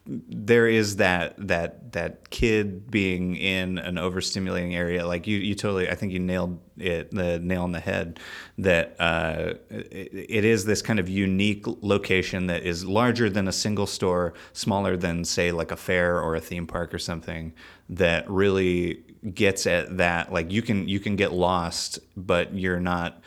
there 0.04 0.66
is 0.66 0.96
that 0.96 1.34
that 1.38 1.92
that 1.92 2.30
kid 2.30 2.90
being 2.90 3.36
in 3.36 3.78
an 3.78 3.94
overstimulating 3.94 4.74
area. 4.74 5.06
Like 5.06 5.26
you, 5.26 5.38
you 5.38 5.54
totally. 5.54 5.88
I 5.88 5.94
think 5.94 6.12
you 6.12 6.18
nailed 6.18 6.60
it, 6.76 7.10
the 7.10 7.38
nail 7.38 7.62
on 7.62 7.72
the 7.72 7.80
head. 7.80 8.20
That 8.58 8.96
uh, 8.98 9.54
it, 9.70 10.10
it 10.12 10.44
is 10.44 10.66
this 10.66 10.82
kind 10.82 11.00
of 11.00 11.08
unique 11.08 11.64
location 11.66 12.46
that 12.48 12.64
is 12.64 12.84
larger 12.84 13.30
than 13.30 13.48
a 13.48 13.52
single 13.52 13.86
store, 13.86 14.34
smaller 14.52 14.96
than 14.96 15.24
say 15.24 15.52
like 15.52 15.70
a 15.70 15.76
fair 15.76 16.20
or 16.20 16.34
a 16.34 16.40
theme 16.40 16.66
park 16.66 16.92
or 16.92 16.98
something. 16.98 17.54
That 17.88 18.28
really 18.28 19.02
gets 19.32 19.66
at 19.66 19.96
that. 19.96 20.32
Like 20.32 20.52
you 20.52 20.60
can 20.60 20.86
you 20.86 21.00
can 21.00 21.16
get 21.16 21.32
lost, 21.32 21.98
but 22.16 22.54
you're 22.54 22.80
not 22.80 23.22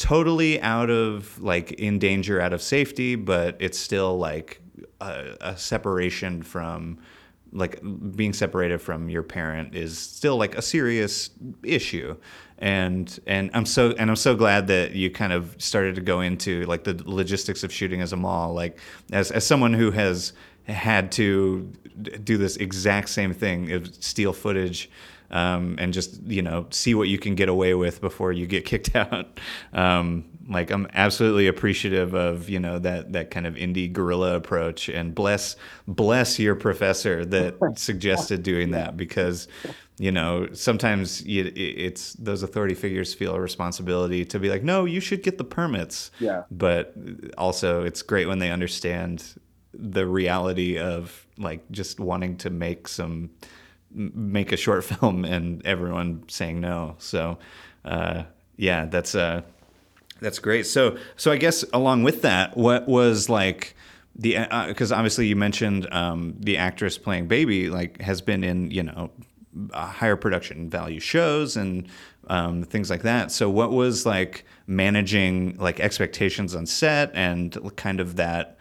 totally 0.00 0.58
out 0.62 0.88
of 0.88 1.38
like 1.42 1.72
in 1.72 1.98
danger 1.98 2.40
out 2.40 2.54
of 2.54 2.62
safety 2.62 3.16
but 3.16 3.54
it's 3.60 3.78
still 3.78 4.16
like 4.18 4.62
a, 5.02 5.36
a, 5.42 5.56
separation 5.58 6.42
from 6.42 6.98
like 7.52 7.80
being 8.16 8.32
separated 8.32 8.80
from 8.80 9.10
your 9.10 9.22
parent 9.22 9.74
is 9.74 9.98
still 9.98 10.36
like 10.36 10.56
a 10.56 10.62
serious 10.62 11.30
issue. 11.62 12.16
And 12.58 13.18
and 13.26 13.50
I'm 13.54 13.66
so 13.66 13.92
and 13.92 14.10
I'm 14.10 14.16
so 14.16 14.34
glad 14.34 14.66
that 14.68 14.92
you 14.92 15.10
kind 15.10 15.32
of 15.32 15.54
started 15.58 15.94
to 15.96 16.00
go 16.00 16.20
into 16.20 16.64
like 16.66 16.84
the 16.84 17.00
logistics 17.04 17.64
of 17.64 17.72
shooting 17.72 18.00
as 18.00 18.12
a 18.12 18.16
mall. 18.16 18.54
Like 18.54 18.78
as 19.12 19.30
as 19.30 19.46
someone 19.46 19.72
who 19.72 19.90
has 19.90 20.32
had 20.64 21.10
to 21.12 21.72
do 22.22 22.36
this 22.36 22.56
exact 22.56 23.08
same 23.08 23.32
thing 23.32 23.72
of 23.72 23.92
steal 24.02 24.32
footage 24.32 24.90
um, 25.30 25.76
and 25.78 25.92
just 25.92 26.22
you 26.22 26.42
know 26.42 26.66
see 26.70 26.94
what 26.94 27.08
you 27.08 27.18
can 27.18 27.34
get 27.34 27.48
away 27.48 27.74
with 27.74 28.00
before 28.00 28.32
you 28.32 28.46
get 28.46 28.64
kicked 28.64 28.94
out. 28.94 29.40
Um, 29.72 30.24
like 30.48 30.70
I'm 30.70 30.88
absolutely 30.94 31.46
appreciative 31.46 32.14
of 32.14 32.48
you 32.48 32.58
know 32.58 32.78
that 32.78 33.12
that 33.12 33.30
kind 33.30 33.46
of 33.46 33.54
indie 33.54 33.92
guerrilla 33.92 34.34
approach, 34.34 34.88
and 34.88 35.14
bless 35.14 35.56
bless 35.86 36.38
your 36.38 36.54
professor 36.54 37.24
that 37.26 37.56
suggested 37.76 38.42
doing 38.42 38.72
that 38.72 38.96
because 38.96 39.48
you 39.98 40.10
know 40.10 40.48
sometimes 40.52 41.24
you, 41.26 41.52
it's 41.54 42.14
those 42.14 42.42
authority 42.42 42.74
figures 42.74 43.12
feel 43.14 43.34
a 43.34 43.40
responsibility 43.40 44.24
to 44.24 44.38
be 44.38 44.48
like 44.48 44.62
no 44.62 44.86
you 44.86 44.98
should 44.98 45.22
get 45.22 45.36
the 45.36 45.44
permits 45.44 46.10
yeah 46.20 46.44
but 46.50 46.94
also 47.36 47.84
it's 47.84 48.00
great 48.00 48.26
when 48.26 48.38
they 48.38 48.50
understand 48.50 49.34
the 49.74 50.06
reality 50.06 50.78
of 50.78 51.26
like 51.36 51.70
just 51.70 52.00
wanting 52.00 52.36
to 52.38 52.48
make 52.48 52.88
some 52.88 53.30
make 53.92 54.52
a 54.52 54.56
short 54.56 54.84
film 54.90 55.24
and 55.24 55.64
everyone 55.66 56.24
saying 56.28 56.60
no. 56.60 56.96
So, 56.98 57.38
uh, 57.84 58.24
yeah, 58.56 58.86
that's 58.86 59.14
uh, 59.14 59.42
that's 60.20 60.38
great. 60.38 60.66
So, 60.66 60.98
so 61.16 61.32
I 61.32 61.36
guess 61.36 61.64
along 61.72 62.02
with 62.02 62.22
that, 62.22 62.56
what 62.56 62.88
was 62.88 63.28
like 63.28 63.74
the 64.14 64.36
because 64.68 64.92
uh, 64.92 64.96
obviously 64.96 65.26
you 65.26 65.36
mentioned 65.36 65.92
um, 65.92 66.34
the 66.38 66.56
actress 66.56 66.98
playing 66.98 67.26
Baby 67.26 67.70
like 67.70 68.00
has 68.00 68.20
been 68.20 68.44
in 68.44 68.70
you 68.70 68.82
know 68.82 69.10
higher 69.72 70.16
production 70.16 70.68
value 70.68 71.00
shows 71.00 71.56
and 71.56 71.88
um, 72.28 72.62
things 72.62 72.90
like 72.90 73.02
that. 73.02 73.32
So, 73.32 73.48
what 73.50 73.72
was 73.72 74.06
like 74.06 74.44
managing 74.66 75.56
like 75.56 75.80
expectations 75.80 76.54
on 76.54 76.66
set 76.66 77.10
and 77.14 77.56
kind 77.76 78.00
of 78.00 78.16
that 78.16 78.58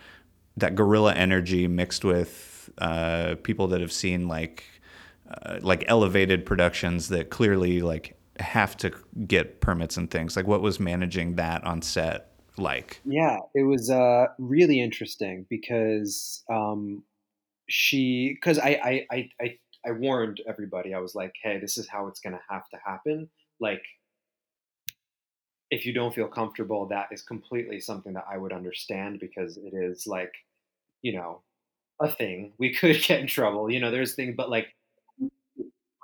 that 0.58 0.76
guerrilla 0.76 1.14
energy 1.14 1.68
mixed 1.68 2.04
with 2.04 2.70
uh, 2.80 3.36
people 3.44 3.68
that 3.68 3.82
have 3.82 3.92
seen 3.92 4.28
like 4.28 4.64
uh, 5.30 5.60
like 5.62 5.84
elevated 5.88 6.46
productions 6.46 7.10
that 7.10 7.30
clearly 7.30 7.82
like 7.82 8.18
have 8.40 8.78
to 8.78 8.92
get 9.28 9.62
permits 9.62 9.98
and 9.98 10.10
things. 10.10 10.36
Like 10.36 10.48
what 10.48 10.62
was 10.62 10.80
managing 10.80 11.36
that 11.36 11.64
on 11.64 11.82
set 11.82 12.32
like? 12.58 13.02
Yeah, 13.06 13.38
it 13.56 13.64
was 13.64 13.90
uh, 13.90 14.28
really 14.38 14.82
interesting 14.82 15.46
because 15.50 16.44
um, 16.50 17.04
she 17.68 18.34
because 18.34 18.60
I, 18.60 19.06
I 19.12 19.30
I 19.40 19.58
I 19.86 19.92
warned 19.92 20.42
everybody. 20.48 20.94
I 20.94 21.00
was 21.00 21.16
like, 21.16 21.34
hey, 21.42 21.60
this 21.60 21.78
is 21.78 21.88
how 21.88 22.08
it's 22.08 22.20
gonna 22.20 22.42
have 22.50 22.68
to 22.70 22.78
happen. 22.86 23.30
Like 23.60 23.84
if 25.72 25.86
you 25.86 25.94
don't 25.94 26.14
feel 26.14 26.28
comfortable, 26.28 26.88
that 26.88 27.08
is 27.12 27.22
completely 27.22 27.80
something 27.80 28.14
that 28.14 28.26
I 28.30 28.38
would 28.38 28.52
understand 28.52 29.20
because 29.20 29.58
it 29.58 29.74
is 29.74 30.08
like, 30.08 30.34
you 31.02 31.14
know, 31.14 31.42
a 32.02 32.10
thing. 32.10 32.54
We 32.58 32.74
could 32.76 33.02
get 33.02 33.20
in 33.20 33.28
trouble. 33.28 33.70
You 33.72 33.80
know, 33.80 33.92
there's 33.92 34.16
things, 34.16 34.34
but 34.36 34.50
like 34.50 34.68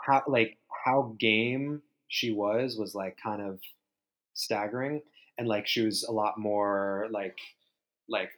how 0.06 0.24
like 0.28 0.58
how 0.86 1.16
game 1.20 1.82
she 2.08 2.32
was 2.32 2.78
was 2.78 2.96
like 2.96 3.18
kind 3.22 3.42
of 3.42 3.60
staggering 4.34 5.02
and 5.38 5.48
like 5.48 5.68
she 5.68 5.82
was 5.82 6.04
a 6.04 6.12
lot 6.12 6.38
more 6.38 7.08
like 7.12 7.38
like 8.08 8.30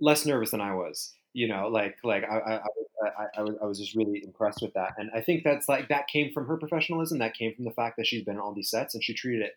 less 0.00 0.24
nervous 0.24 0.50
than 0.50 0.60
I 0.60 0.74
was 0.74 1.12
you 1.32 1.48
know 1.48 1.68
like 1.68 1.96
like 2.04 2.24
I 2.24 2.36
I, 2.36 2.60
I, 3.04 3.26
I, 3.38 3.42
was, 3.42 3.54
I 3.62 3.66
was 3.66 3.78
just 3.78 3.96
really 3.96 4.22
impressed 4.24 4.62
with 4.62 4.74
that 4.74 4.94
and 4.98 5.10
I 5.14 5.20
think 5.20 5.42
that's 5.44 5.68
like 5.68 5.88
that 5.88 6.08
came 6.08 6.32
from 6.32 6.46
her 6.46 6.56
professionalism 6.56 7.18
that 7.18 7.34
came 7.34 7.54
from 7.54 7.64
the 7.64 7.72
fact 7.72 7.96
that 7.96 8.06
she's 8.06 8.24
been 8.24 8.36
on 8.36 8.42
all 8.42 8.54
these 8.54 8.70
sets 8.70 8.94
and 8.94 9.02
she 9.02 9.14
treated 9.14 9.42
it 9.42 9.52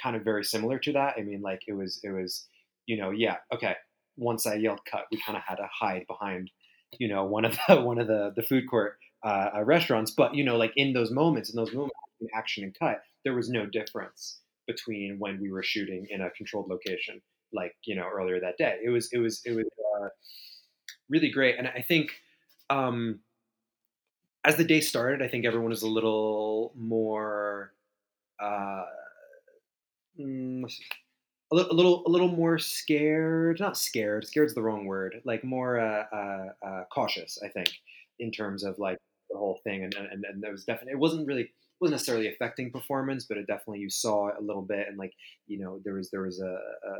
kind 0.00 0.14
of 0.14 0.22
very 0.22 0.44
similar 0.44 0.78
to 0.78 0.92
that. 0.92 1.14
I 1.18 1.22
mean 1.22 1.40
like 1.40 1.62
it 1.66 1.72
was 1.72 2.00
it 2.04 2.10
was 2.10 2.46
you 2.86 2.96
know 2.96 3.10
yeah 3.10 3.36
okay 3.52 3.74
once 4.16 4.46
I 4.46 4.54
yelled 4.54 4.80
cut 4.90 5.06
we 5.10 5.20
kind 5.24 5.36
of 5.36 5.42
had 5.46 5.56
to 5.56 5.68
hide 5.72 6.06
behind 6.06 6.50
you 6.98 7.08
know 7.08 7.24
one 7.24 7.44
of 7.44 7.58
the 7.68 7.80
one 7.82 7.98
of 7.98 8.06
the 8.06 8.32
the 8.36 8.42
food 8.42 8.68
court 8.68 8.98
uh, 9.26 9.50
uh, 9.56 9.64
restaurants. 9.64 10.12
But 10.12 10.34
you 10.34 10.44
know, 10.44 10.56
like 10.56 10.72
in 10.76 10.92
those 10.92 11.10
moments, 11.10 11.50
in 11.50 11.56
those 11.56 11.72
moments, 11.72 11.96
in 12.20 12.28
action 12.34 12.62
and 12.62 12.74
cut, 12.78 13.02
there 13.24 13.34
was 13.34 13.50
no 13.50 13.66
difference 13.66 14.38
between 14.68 15.18
when 15.18 15.40
we 15.40 15.50
were 15.50 15.64
shooting 15.64 16.06
in 16.10 16.22
a 16.22 16.30
controlled 16.30 16.68
location, 16.68 17.20
like 17.52 17.74
you 17.84 17.96
know 17.96 18.06
earlier 18.06 18.40
that 18.40 18.56
day. 18.56 18.78
It 18.84 18.90
was 18.90 19.08
it 19.12 19.18
was 19.18 19.42
it 19.44 19.52
was 19.52 19.66
uh, 19.66 20.08
really 21.10 21.30
great, 21.30 21.58
and 21.58 21.68
I 21.68 21.82
think. 21.82 22.10
Um, 22.70 23.20
as 24.44 24.54
the 24.54 24.64
day 24.64 24.80
started, 24.80 25.22
I 25.22 25.28
think 25.28 25.44
everyone 25.44 25.70
was 25.70 25.82
a 25.82 25.88
little 25.88 26.72
more, 26.76 27.72
uh, 28.40 28.84
mm, 30.20 30.62
a, 31.50 31.54
little, 31.54 31.72
a 31.72 31.74
little, 31.74 32.02
a 32.06 32.08
little 32.08 32.28
more 32.28 32.56
scared. 32.56 33.58
Not 33.58 33.76
scared. 33.76 34.24
Scared's 34.24 34.54
the 34.54 34.62
wrong 34.62 34.86
word. 34.86 35.20
Like 35.24 35.42
more 35.42 35.80
uh, 35.80 36.04
uh, 36.12 36.48
uh 36.64 36.84
cautious. 36.92 37.40
I 37.44 37.48
think 37.48 37.70
in 38.20 38.30
terms 38.30 38.62
of 38.62 38.78
like 38.78 38.98
the 39.30 39.38
whole 39.38 39.60
thing, 39.64 39.84
and 39.84 39.94
and 39.94 40.24
and 40.24 40.42
there 40.42 40.52
was 40.52 40.64
definitely 40.64 40.92
it 40.92 40.98
wasn't 40.98 41.26
really 41.26 41.50
wasn't 41.80 41.94
necessarily 41.94 42.28
affecting 42.28 42.70
performance, 42.70 43.26
but 43.28 43.36
it 43.38 43.46
definitely 43.46 43.80
you 43.80 43.90
saw 43.90 44.28
it 44.28 44.36
a 44.38 44.42
little 44.42 44.62
bit, 44.62 44.88
and 44.88 44.98
like 44.98 45.12
you 45.46 45.58
know 45.58 45.80
there 45.84 45.94
was 45.94 46.10
there 46.10 46.22
was 46.22 46.40
a, 46.40 46.46
a 46.46 46.92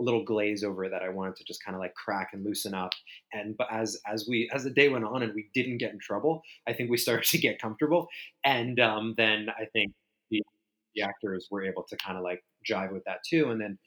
a 0.00 0.02
little 0.02 0.24
glaze 0.24 0.64
over 0.64 0.84
it 0.84 0.90
that 0.90 1.02
I 1.02 1.08
wanted 1.08 1.36
to 1.36 1.44
just 1.44 1.64
kind 1.64 1.74
of 1.74 1.80
like 1.80 1.94
crack 1.94 2.30
and 2.32 2.44
loosen 2.44 2.74
up. 2.74 2.90
And 3.32 3.56
but 3.56 3.68
as 3.70 4.00
as 4.10 4.26
we 4.28 4.50
as 4.52 4.64
the 4.64 4.70
day 4.70 4.88
went 4.88 5.04
on 5.04 5.22
and 5.22 5.32
we 5.34 5.48
didn't 5.54 5.78
get 5.78 5.92
in 5.92 5.98
trouble, 5.98 6.42
I 6.66 6.72
think 6.72 6.90
we 6.90 6.96
started 7.04 7.26
to 7.30 7.38
get 7.38 7.60
comfortable. 7.60 8.08
And 8.44 8.80
um, 8.80 9.14
then 9.16 9.48
I 9.50 9.66
think 9.72 9.92
the, 10.30 10.42
the 10.94 11.02
actors 11.02 11.48
were 11.50 11.64
able 11.64 11.84
to 11.88 11.96
kind 11.96 12.18
of 12.18 12.24
like 12.24 12.42
jive 12.68 12.92
with 12.92 13.04
that 13.04 13.18
too. 13.28 13.50
And 13.50 13.60
then 13.60 13.78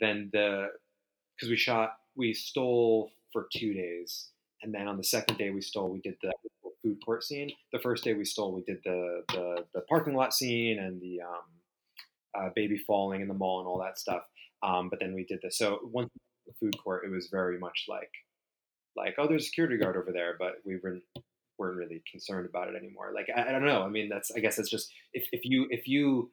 then 0.00 0.30
the 0.32 0.68
because 1.36 1.50
we 1.50 1.56
shot 1.56 1.92
we 2.16 2.34
stole 2.34 3.10
for 3.32 3.46
two 3.54 3.72
days, 3.72 4.30
and 4.62 4.74
then 4.74 4.88
on 4.88 4.96
the 4.96 5.04
second 5.04 5.38
day 5.38 5.50
we 5.50 5.60
stole 5.60 5.88
we 5.90 6.00
did 6.00 6.16
the 6.22 6.32
food 6.88 7.04
court 7.04 7.24
scene. 7.24 7.50
The 7.72 7.78
first 7.78 8.04
day 8.04 8.14
we 8.14 8.24
stole, 8.24 8.52
we 8.52 8.62
did 8.62 8.78
the 8.84 9.22
the, 9.28 9.64
the 9.74 9.80
parking 9.82 10.14
lot 10.14 10.32
scene 10.32 10.78
and 10.78 11.00
the 11.00 11.20
um, 11.22 12.38
uh, 12.38 12.50
baby 12.54 12.78
falling 12.78 13.20
in 13.20 13.28
the 13.28 13.34
mall 13.34 13.60
and 13.60 13.68
all 13.68 13.78
that 13.80 13.98
stuff. 13.98 14.22
Um, 14.62 14.88
but 14.88 15.00
then 15.00 15.14
we 15.14 15.24
did 15.24 15.40
this. 15.42 15.58
So 15.58 15.80
once 15.84 16.10
the 16.46 16.52
food 16.58 16.76
court, 16.82 17.04
it 17.04 17.10
was 17.10 17.28
very 17.28 17.58
much 17.58 17.86
like 17.88 18.10
like 18.96 19.14
oh, 19.18 19.26
there's 19.26 19.42
a 19.42 19.46
security 19.46 19.76
guard 19.76 19.96
over 19.96 20.12
there, 20.12 20.36
but 20.38 20.56
we 20.64 20.76
weren't 20.82 21.02
weren't 21.58 21.76
really 21.76 22.02
concerned 22.10 22.46
about 22.48 22.68
it 22.68 22.76
anymore. 22.76 23.12
Like 23.14 23.28
I, 23.34 23.48
I 23.48 23.52
don't 23.52 23.64
know. 23.66 23.82
I 23.82 23.88
mean, 23.88 24.08
that's 24.08 24.30
I 24.30 24.40
guess 24.40 24.56
that's 24.56 24.70
just 24.70 24.92
if 25.12 25.28
if 25.32 25.44
you 25.44 25.66
if 25.70 25.86
you 25.86 26.30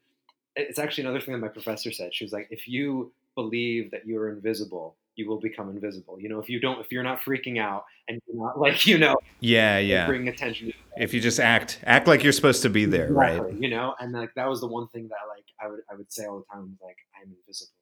it's 0.56 0.80
actually 0.80 1.04
another 1.04 1.20
thing 1.20 1.34
that 1.34 1.42
my 1.42 1.50
professor 1.50 1.92
said. 1.92 2.14
She 2.14 2.24
was 2.24 2.32
like, 2.32 2.48
if 2.50 2.68
you 2.68 3.12
believe 3.36 3.92
that 3.92 4.06
you're 4.06 4.30
invisible, 4.30 4.96
you 5.16 5.28
will 5.28 5.40
become 5.40 5.70
invisible. 5.70 6.20
You 6.20 6.30
know, 6.30 6.40
if 6.40 6.50
you 6.50 6.60
don't, 6.60 6.80
if 6.80 6.92
you're 6.92 7.04
not 7.04 7.22
freaking 7.22 7.60
out 7.60 7.86
and 8.08 8.20
you're 8.28 8.44
not 8.44 8.60
like, 8.60 8.86
you 8.86 8.98
know, 8.98 9.16
yeah, 9.40 9.78
yeah, 9.78 10.06
bring 10.08 10.28
attention. 10.28 10.74
if 10.98 11.14
you 11.14 11.22
just 11.22 11.40
act, 11.40 11.80
act 11.84 12.08
like 12.08 12.24
you're 12.24 12.34
supposed 12.34 12.62
to 12.64 12.70
be 12.70 12.86
there, 12.86 13.08
exactly, 13.08 13.40
right? 13.40 13.62
You 13.62 13.70
know, 13.70 13.96
and 14.00 14.14
like 14.14 14.34
that 14.36 14.48
was 14.50 14.62
the 14.62 14.68
one 14.68 14.88
thing 14.90 15.08
that 15.10 15.18
like 15.30 15.46
I 15.62 15.68
would 15.70 15.80
I 15.92 15.96
would 15.96 16.12
say 16.12 16.26
all 16.26 16.40
the 16.40 16.46
time, 16.54 16.78
like 16.84 16.98
I'm 17.22 17.34
invisible, 17.40 17.74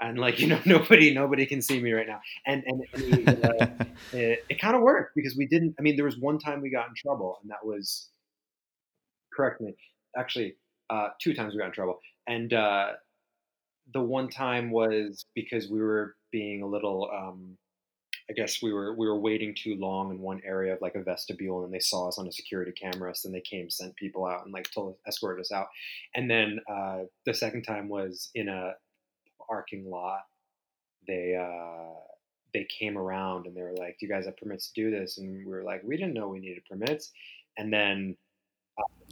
and 0.00 0.18
like 0.18 0.38
you 0.38 0.48
know 0.48 0.60
nobody 0.66 1.14
nobody 1.14 1.46
can 1.46 1.62
see 1.62 1.80
me 1.80 1.92
right 1.92 2.06
now, 2.06 2.20
and 2.46 2.62
and, 2.66 2.82
and 2.94 3.28
it, 3.28 3.44
uh, 3.44 3.84
it, 4.12 4.44
it 4.48 4.60
kind 4.60 4.76
of 4.76 4.82
worked 4.82 5.14
because 5.14 5.36
we 5.36 5.46
didn't. 5.46 5.74
I 5.78 5.82
mean, 5.82 5.96
there 5.96 6.04
was 6.04 6.18
one 6.18 6.38
time 6.38 6.60
we 6.60 6.70
got 6.70 6.88
in 6.88 6.94
trouble, 6.94 7.38
and 7.42 7.50
that 7.50 7.64
was 7.64 8.08
correct 9.32 9.60
me, 9.60 9.74
actually, 10.16 10.56
uh, 10.90 11.08
two 11.20 11.34
times 11.34 11.54
we 11.54 11.60
got 11.60 11.66
in 11.66 11.72
trouble, 11.72 12.00
and 12.26 12.52
uh, 12.52 12.88
the 13.92 14.02
one 14.02 14.28
time 14.28 14.70
was 14.70 15.24
because 15.34 15.68
we 15.68 15.80
were 15.80 16.16
being 16.30 16.62
a 16.62 16.66
little 16.66 17.10
um, 17.12 17.56
I 18.30 18.34
guess 18.34 18.62
we 18.62 18.72
were 18.72 18.94
we 18.94 19.06
were 19.06 19.18
waiting 19.18 19.54
too 19.54 19.76
long 19.76 20.10
in 20.10 20.20
one 20.20 20.42
area 20.44 20.74
of 20.74 20.82
like 20.82 20.96
a 20.96 21.02
vestibule, 21.02 21.64
and 21.64 21.72
they 21.72 21.78
saw 21.80 22.08
us 22.08 22.18
on 22.18 22.28
a 22.28 22.32
security 22.32 22.72
camera. 22.72 23.14
So 23.14 23.28
then 23.28 23.32
they 23.32 23.40
came, 23.40 23.70
sent 23.70 23.96
people 23.96 24.26
out, 24.26 24.44
and 24.44 24.52
like 24.52 24.70
told 24.70 24.96
escorted 25.06 25.40
us 25.40 25.50
out. 25.50 25.68
And 26.14 26.30
then 26.30 26.60
uh, 26.70 27.00
the 27.24 27.32
second 27.32 27.62
time 27.62 27.88
was 27.88 28.30
in 28.34 28.48
a 28.48 28.74
parking 29.46 29.88
lot. 29.88 30.26
They 31.06 31.36
uh, 31.36 31.94
they 32.52 32.66
came 32.78 32.98
around 32.98 33.46
and 33.46 33.56
they 33.56 33.62
were 33.62 33.72
like, 33.72 33.96
"Do 33.98 34.06
you 34.06 34.12
guys 34.12 34.26
have 34.26 34.36
permits 34.36 34.70
to 34.70 34.82
do 34.82 34.90
this?" 34.90 35.16
And 35.16 35.38
we 35.38 35.50
were 35.50 35.62
like, 35.62 35.82
"We 35.82 35.96
didn't 35.96 36.12
know 36.12 36.28
we 36.28 36.40
needed 36.40 36.64
permits." 36.70 37.12
And 37.56 37.72
then 37.72 38.14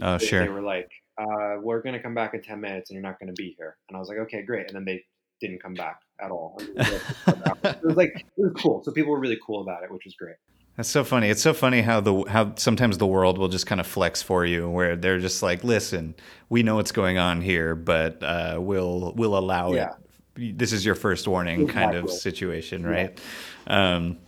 oh, 0.02 0.18
they, 0.18 0.26
sure. 0.26 0.42
they 0.42 0.50
were 0.50 0.61
like, 0.61 0.90
uh, 1.18 1.56
"We're 1.62 1.80
gonna 1.80 2.02
come 2.02 2.14
back 2.14 2.35
in 2.35 2.42
ten 2.42 2.61
minutes, 2.61 2.90
and 2.90 2.96
you're 2.96 3.02
not 3.02 3.18
gonna 3.18 3.32
be 3.32 3.54
here." 3.56 3.78
And 3.88 3.96
I 3.96 3.99
was 3.99 4.11
like, 4.11 4.18
"Okay, 4.18 4.42
great." 4.42 4.66
And 4.66 4.76
then 4.76 4.85
they 4.85 5.04
didn't 5.40 5.62
come 5.62 5.75
back 5.75 6.00
at 6.20 6.30
all. 6.30 6.56
it 6.76 7.82
was 7.82 7.96
like 7.96 8.12
it 8.16 8.25
was 8.37 8.52
cool. 8.56 8.82
So 8.85 8.92
people 8.92 9.12
were 9.12 9.20
really 9.20 9.38
cool 9.46 9.62
about 9.62 9.82
it, 9.82 9.90
which 9.90 10.04
was 10.04 10.14
great. 10.14 10.37
That's 10.76 10.88
so 10.90 11.04
funny. 11.04 11.30
It's 11.30 11.40
so 11.42 11.54
funny 11.54 11.80
how 11.80 12.00
the 12.00 12.25
how 12.28 12.54
sometimes 12.56 12.99
the 12.99 13.06
world 13.06 13.38
will 13.38 13.49
just 13.49 13.66
kind 13.66 13.80
of 13.80 13.87
flex 13.87 14.20
for 14.23 14.44
you, 14.44 14.68
where 14.68 14.94
they're 14.96 15.18
just 15.18 15.42
like, 15.42 15.64
"Listen, 15.64 16.14
we 16.50 16.62
know 16.62 16.76
what's 16.76 16.92
going 16.92 17.16
on 17.18 17.40
here, 17.40 17.75
but 17.75 18.23
uh, 18.23 18.58
we'll 18.61 19.14
we'll 19.16 19.38
allow 19.38 19.73
Yeah. 19.73 19.92
it. 20.37 20.58
This 20.58 20.73
is 20.75 20.85
your 20.85 20.94
first 20.94 21.26
warning, 21.26 21.66
kind 21.66 21.94
of 21.94 22.04
Exactly. 22.04 22.18
situation, 22.18 22.82
Yeah. 22.82 22.88
right?" 22.88 23.20
Um, 23.66 24.18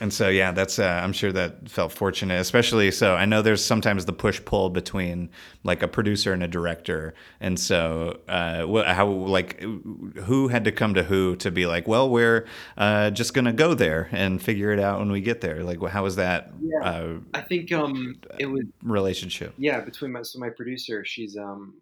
and 0.00 0.12
so, 0.12 0.28
yeah, 0.28 0.50
that's 0.52 0.78
uh, 0.78 1.00
I'm 1.02 1.12
sure 1.12 1.30
that 1.32 1.68
felt 1.68 1.92
fortunate, 1.92 2.40
especially 2.40 2.90
so. 2.90 3.14
I 3.14 3.24
know 3.26 3.42
there's 3.42 3.64
sometimes 3.64 4.04
the 4.06 4.12
push 4.12 4.44
pull 4.44 4.70
between 4.70 5.30
like 5.62 5.82
a 5.82 5.88
producer 5.88 6.32
and 6.32 6.42
a 6.42 6.48
director, 6.48 7.14
and 7.40 7.58
so 7.58 8.20
uh, 8.28 8.66
wh- 8.66 8.86
how 8.86 9.06
like 9.08 9.60
who 9.60 10.48
had 10.48 10.64
to 10.64 10.72
come 10.72 10.94
to 10.94 11.02
who 11.04 11.36
to 11.36 11.50
be 11.50 11.66
like, 11.66 11.86
well, 11.86 12.10
we're 12.10 12.46
uh, 12.76 13.10
just 13.10 13.34
gonna 13.34 13.52
go 13.52 13.74
there 13.74 14.08
and 14.12 14.42
figure 14.42 14.72
it 14.72 14.80
out 14.80 14.98
when 14.98 15.12
we 15.12 15.20
get 15.20 15.40
there. 15.40 15.62
Like, 15.62 15.80
how 15.88 16.02
was 16.02 16.16
that 16.16 16.52
Yeah. 16.60 16.88
uh, 16.88 17.18
I 17.32 17.40
think 17.42 17.70
um 17.72 18.20
it 18.38 18.46
was 18.46 18.64
relationship? 18.82 19.54
yeah 19.58 19.80
between 19.80 20.12
my 20.12 20.22
so 20.22 20.38
my 20.38 20.50
producer 20.50 21.04
she's 21.04 21.36
um 21.36 21.80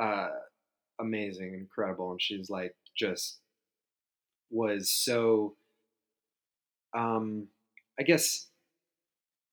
uh 0.00 0.28
amazing 1.00 1.54
incredible 1.54 2.12
and 2.12 2.22
she's 2.22 2.48
like 2.48 2.74
just 2.96 3.40
was 4.50 4.90
so 4.90 5.54
um 6.94 7.48
I 7.98 8.02
guess 8.02 8.48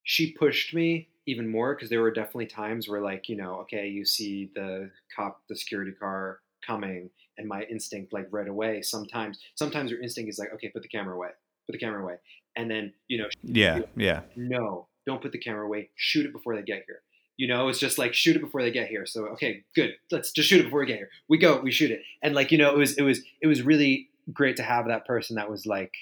she 0.04 0.34
pushed 0.34 0.74
me 0.74 1.08
even 1.25 1.48
more 1.48 1.75
because 1.75 1.90
there 1.90 2.02
were 2.02 2.12
definitely 2.12 2.48
times 2.48 2.90
where 2.90 3.02
like 3.02 3.30
you 3.30 3.38
know 3.38 3.56
okay 3.62 3.88
you 3.88 4.06
see 4.06 4.52
the 4.56 4.92
cop 5.16 5.42
the 5.50 5.56
security 5.56 5.92
car 5.92 6.40
coming 6.66 7.10
and 7.38 7.48
my 7.48 7.64
instinct 7.64 8.14
like 8.14 8.27
right 8.31 8.48
away 8.48 8.81
sometimes 8.81 9.40
sometimes 9.55 9.92
your 9.92 10.01
instinct 10.01 10.29
is 10.29 10.40
like 10.40 10.53
okay 10.53 10.70
put 10.70 10.81
the 10.81 10.88
camera 10.88 11.16
away 11.16 11.29
put 11.66 11.74
the 11.74 11.79
camera 11.79 12.01
away 12.01 12.16
and 12.55 12.70
then 12.70 12.94
you 13.07 13.18
know 13.18 13.27
Yeah, 13.44 13.79
yeah, 13.96 14.22
no, 14.36 14.88
don't 15.05 15.22
put 15.22 15.31
the 15.31 15.38
camera 15.38 15.66
away. 15.66 15.90
Shoot 15.96 16.25
it 16.25 16.34
before 16.34 16.55
they 16.55 16.62
get 16.62 16.84
here. 16.88 17.01
You 17.38 17.48
know, 17.48 17.68
it's 17.68 17.79
just 17.79 17.98
like 17.98 18.14
shoot 18.14 18.36
it 18.36 18.42
before 18.42 18.62
they 18.62 18.72
get 18.72 18.88
here. 18.88 19.05
So 19.05 19.25
okay, 19.29 19.64
good. 19.75 19.92
Let's 20.12 20.31
just 20.31 20.48
shoot 20.48 20.62
it 20.62 20.66
before 20.66 20.81
we 20.81 20.86
get 20.86 20.98
here. 20.98 21.10
We 21.27 21.38
go, 21.38 21.60
we 21.60 21.72
shoot 21.72 21.92
it. 21.92 22.01
And 22.22 22.36
like, 22.36 22.51
you 22.51 22.57
know, 22.57 22.72
it 22.72 22.77
was 22.77 22.98
it 22.98 23.01
was 23.01 23.22
it 23.42 23.48
was 23.48 23.62
really 23.64 24.10
great 24.31 24.55
to 24.57 24.64
have 24.64 24.88
that 24.88 25.05
person 25.05 25.36
that 25.36 25.50
was 25.50 25.66
like 25.66 25.94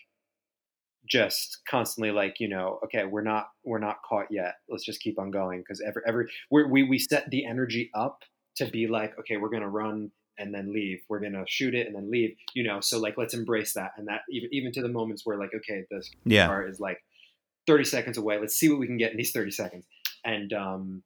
just 1.08 1.60
constantly 1.70 2.12
like, 2.12 2.40
you 2.40 2.48
know, 2.48 2.80
okay, 2.86 3.06
we're 3.06 3.24
not 3.24 3.50
we're 3.64 3.80
not 3.80 3.98
caught 4.08 4.28
yet. 4.30 4.56
Let's 4.70 4.86
just 4.86 5.02
keep 5.02 5.20
on 5.20 5.32
going 5.32 5.60
because 5.60 5.82
every 5.82 6.02
every 6.08 6.26
we're, 6.50 6.68
we 6.68 6.84
we 6.84 7.00
set 7.00 7.30
the 7.30 7.46
energy 7.46 7.90
up 7.94 8.20
to 8.58 8.66
be 8.66 8.88
like, 8.88 9.18
okay, 9.20 9.38
we're 9.38 9.50
gonna 9.50 9.70
run 9.70 10.12
and 10.38 10.54
then 10.54 10.74
leave. 10.74 11.00
We're 11.10 11.20
gonna 11.20 11.44
shoot 11.48 11.76
it 11.76 11.88
and 11.88 11.96
then 11.96 12.12
leave. 12.12 12.36
You 12.54 12.64
know, 12.64 12.80
so 12.82 13.00
like 13.00 13.18
let's 13.18 13.34
embrace 13.34 13.74
that 13.74 13.92
and 13.98 14.08
that 14.08 14.22
even 14.30 14.50
even 14.52 14.72
to 14.74 14.82
the 14.82 14.90
moments 14.90 15.26
where 15.26 15.38
like, 15.38 15.52
okay, 15.56 15.86
this 15.90 16.10
yeah. 16.26 16.48
car 16.48 16.68
is 16.68 16.80
like 16.80 17.00
30 17.68 17.84
seconds 17.86 18.18
away. 18.18 18.40
Let's 18.40 18.56
see 18.56 18.70
what 18.70 18.80
we 18.80 18.88
can 18.88 18.98
get 18.98 19.12
in 19.12 19.18
these 19.18 19.32
30 19.32 19.52
seconds. 19.52 19.86
And 20.24 20.54
um, 20.54 21.04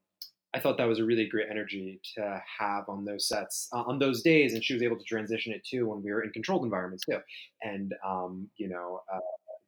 I 0.54 0.60
thought 0.60 0.78
that 0.78 0.88
was 0.88 1.00
a 1.00 1.04
really 1.04 1.28
great 1.28 1.48
energy 1.52 2.00
to 2.16 2.42
have 2.60 2.88
on 2.88 3.04
those 3.04 3.28
sets 3.28 3.68
uh, 3.74 3.82
on 3.82 4.00
those 4.00 4.22
days. 4.22 4.54
And 4.54 4.64
she 4.64 4.74
was 4.74 4.82
able 4.82 4.98
to 4.98 5.04
transition 5.04 5.54
it 5.54 5.66
too 5.70 5.88
when 5.88 6.02
we 6.02 6.12
were 6.12 6.24
in 6.24 6.32
controlled 6.32 6.64
environments 6.64 7.04
too. 7.06 7.20
And 7.62 7.94
um, 8.06 8.50
you 8.58 8.70
know, 8.70 9.02
uh, 9.14 9.20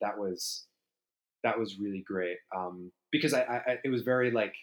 that 0.01 0.17
was 0.17 0.65
that 1.43 1.57
was 1.57 1.77
really 1.79 2.03
great 2.05 2.37
um, 2.55 2.91
because 3.11 3.33
I, 3.33 3.41
I, 3.41 3.61
it 3.83 3.89
was 3.89 4.01
very 4.01 4.31
like 4.31 4.53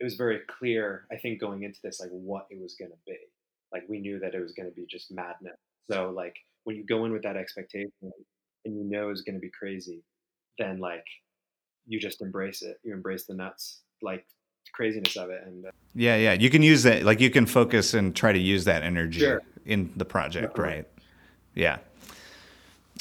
it 0.00 0.04
was 0.04 0.14
very 0.14 0.40
clear. 0.58 1.06
I 1.12 1.16
think 1.16 1.40
going 1.40 1.62
into 1.64 1.80
this 1.82 2.00
like 2.00 2.10
what 2.10 2.46
it 2.50 2.60
was 2.60 2.76
going 2.78 2.90
to 2.92 2.96
be. 3.06 3.16
Like 3.72 3.82
we 3.88 3.98
knew 3.98 4.18
that 4.20 4.34
it 4.34 4.40
was 4.40 4.52
going 4.52 4.68
to 4.68 4.74
be 4.74 4.86
just 4.88 5.10
madness. 5.10 5.58
So 5.90 6.10
like 6.14 6.36
when 6.64 6.76
you 6.76 6.84
go 6.86 7.04
in 7.04 7.12
with 7.12 7.22
that 7.22 7.36
expectation 7.36 7.90
and 8.02 8.76
you 8.76 8.84
know 8.84 9.10
it's 9.10 9.22
going 9.22 9.34
to 9.34 9.40
be 9.40 9.50
crazy, 9.58 10.02
then 10.58 10.78
like 10.78 11.04
you 11.86 11.98
just 11.98 12.22
embrace 12.22 12.62
it. 12.62 12.78
You 12.84 12.92
embrace 12.94 13.24
the 13.26 13.34
nuts, 13.34 13.80
like 14.02 14.24
craziness 14.74 15.16
of 15.16 15.30
it, 15.30 15.40
and 15.46 15.66
uh, 15.66 15.70
Yeah, 15.94 16.16
yeah. 16.16 16.32
You 16.34 16.48
can 16.50 16.62
use 16.62 16.82
that. 16.84 17.02
Like 17.02 17.20
you 17.20 17.30
can 17.30 17.46
focus 17.46 17.94
and 17.94 18.14
try 18.14 18.32
to 18.32 18.38
use 18.38 18.64
that 18.64 18.82
energy 18.82 19.20
Sure. 19.20 19.42
in 19.64 19.92
the 19.96 20.04
project, 20.04 20.54
Definitely. 20.54 20.74
right? 20.76 20.88
Yeah. 21.54 21.78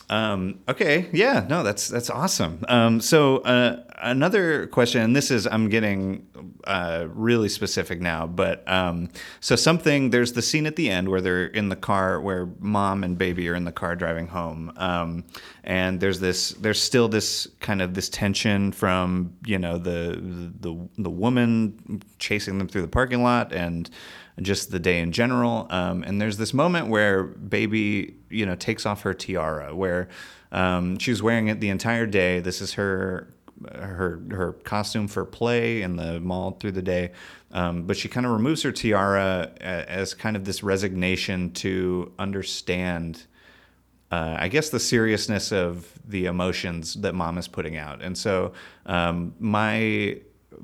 Um, 0.09 0.59
okay. 0.69 1.09
Yeah. 1.11 1.45
No, 1.49 1.63
that's 1.63 1.87
that's 1.89 2.09
awesome. 2.09 2.63
Um, 2.69 3.01
so 3.01 3.37
uh, 3.39 3.83
another 3.97 4.67
question, 4.67 5.01
and 5.01 5.15
this 5.15 5.31
is 5.31 5.45
I'm 5.45 5.67
getting 5.69 6.25
uh, 6.63 7.07
really 7.09 7.49
specific 7.49 7.99
now, 7.99 8.25
but 8.25 8.67
um, 8.69 9.09
so 9.41 9.55
something. 9.55 10.09
There's 10.09 10.33
the 10.33 10.41
scene 10.41 10.65
at 10.65 10.77
the 10.77 10.89
end 10.89 11.09
where 11.09 11.19
they're 11.19 11.47
in 11.47 11.69
the 11.69 11.75
car, 11.75 12.21
where 12.21 12.47
mom 12.59 13.03
and 13.03 13.17
baby 13.17 13.49
are 13.49 13.55
in 13.55 13.65
the 13.65 13.71
car 13.71 13.95
driving 13.95 14.27
home, 14.27 14.71
um, 14.77 15.25
and 15.63 15.99
there's 15.99 16.19
this. 16.21 16.51
There's 16.51 16.81
still 16.81 17.09
this 17.09 17.47
kind 17.59 17.81
of 17.81 17.93
this 17.93 18.07
tension 18.07 18.71
from 18.71 19.33
you 19.45 19.59
know 19.59 19.77
the 19.77 20.17
the 20.59 20.89
the 20.97 21.09
woman 21.09 22.01
chasing 22.17 22.57
them 22.59 22.67
through 22.69 22.83
the 22.83 22.87
parking 22.87 23.23
lot 23.23 23.51
and 23.51 23.89
just 24.41 24.71
the 24.71 24.79
day 24.79 24.99
in 24.99 25.11
general. 25.11 25.67
Um, 25.69 26.03
and 26.03 26.21
there's 26.21 26.37
this 26.37 26.53
moment 26.53 26.87
where 26.87 27.23
baby, 27.23 28.15
you 28.29 28.45
know, 28.45 28.55
takes 28.55 28.85
off 28.85 29.01
her 29.01 29.13
tiara, 29.13 29.75
where 29.75 30.09
um, 30.51 30.97
she 30.99 31.11
was 31.11 31.21
wearing 31.21 31.47
it 31.47 31.59
the 31.59 31.69
entire 31.69 32.05
day. 32.05 32.39
This 32.39 32.61
is 32.61 32.73
her 32.73 33.33
her 33.73 34.21
her 34.29 34.53
costume 34.53 35.07
for 35.07 35.25
play 35.25 35.81
in 35.81 35.95
the 35.95 36.19
mall 36.19 36.51
through 36.59 36.73
the 36.73 36.81
day. 36.81 37.11
Um, 37.51 37.83
but 37.83 37.97
she 37.97 38.07
kind 38.07 38.25
of 38.25 38.31
removes 38.31 38.61
her 38.63 38.71
tiara 38.71 39.51
as 39.59 40.13
kind 40.13 40.35
of 40.35 40.45
this 40.45 40.61
resignation 40.61 41.51
to 41.53 42.11
understand 42.19 43.25
uh, 44.11 44.37
I 44.39 44.47
guess 44.47 44.69
the 44.69 44.79
seriousness 44.79 45.51
of 45.51 45.91
the 46.07 46.27
emotions 46.27 46.93
that 46.95 47.13
mom 47.13 47.37
is 47.37 47.47
putting 47.47 47.75
out. 47.75 48.01
And 48.01 48.17
so 48.17 48.53
um, 48.85 49.33
my 49.39 50.21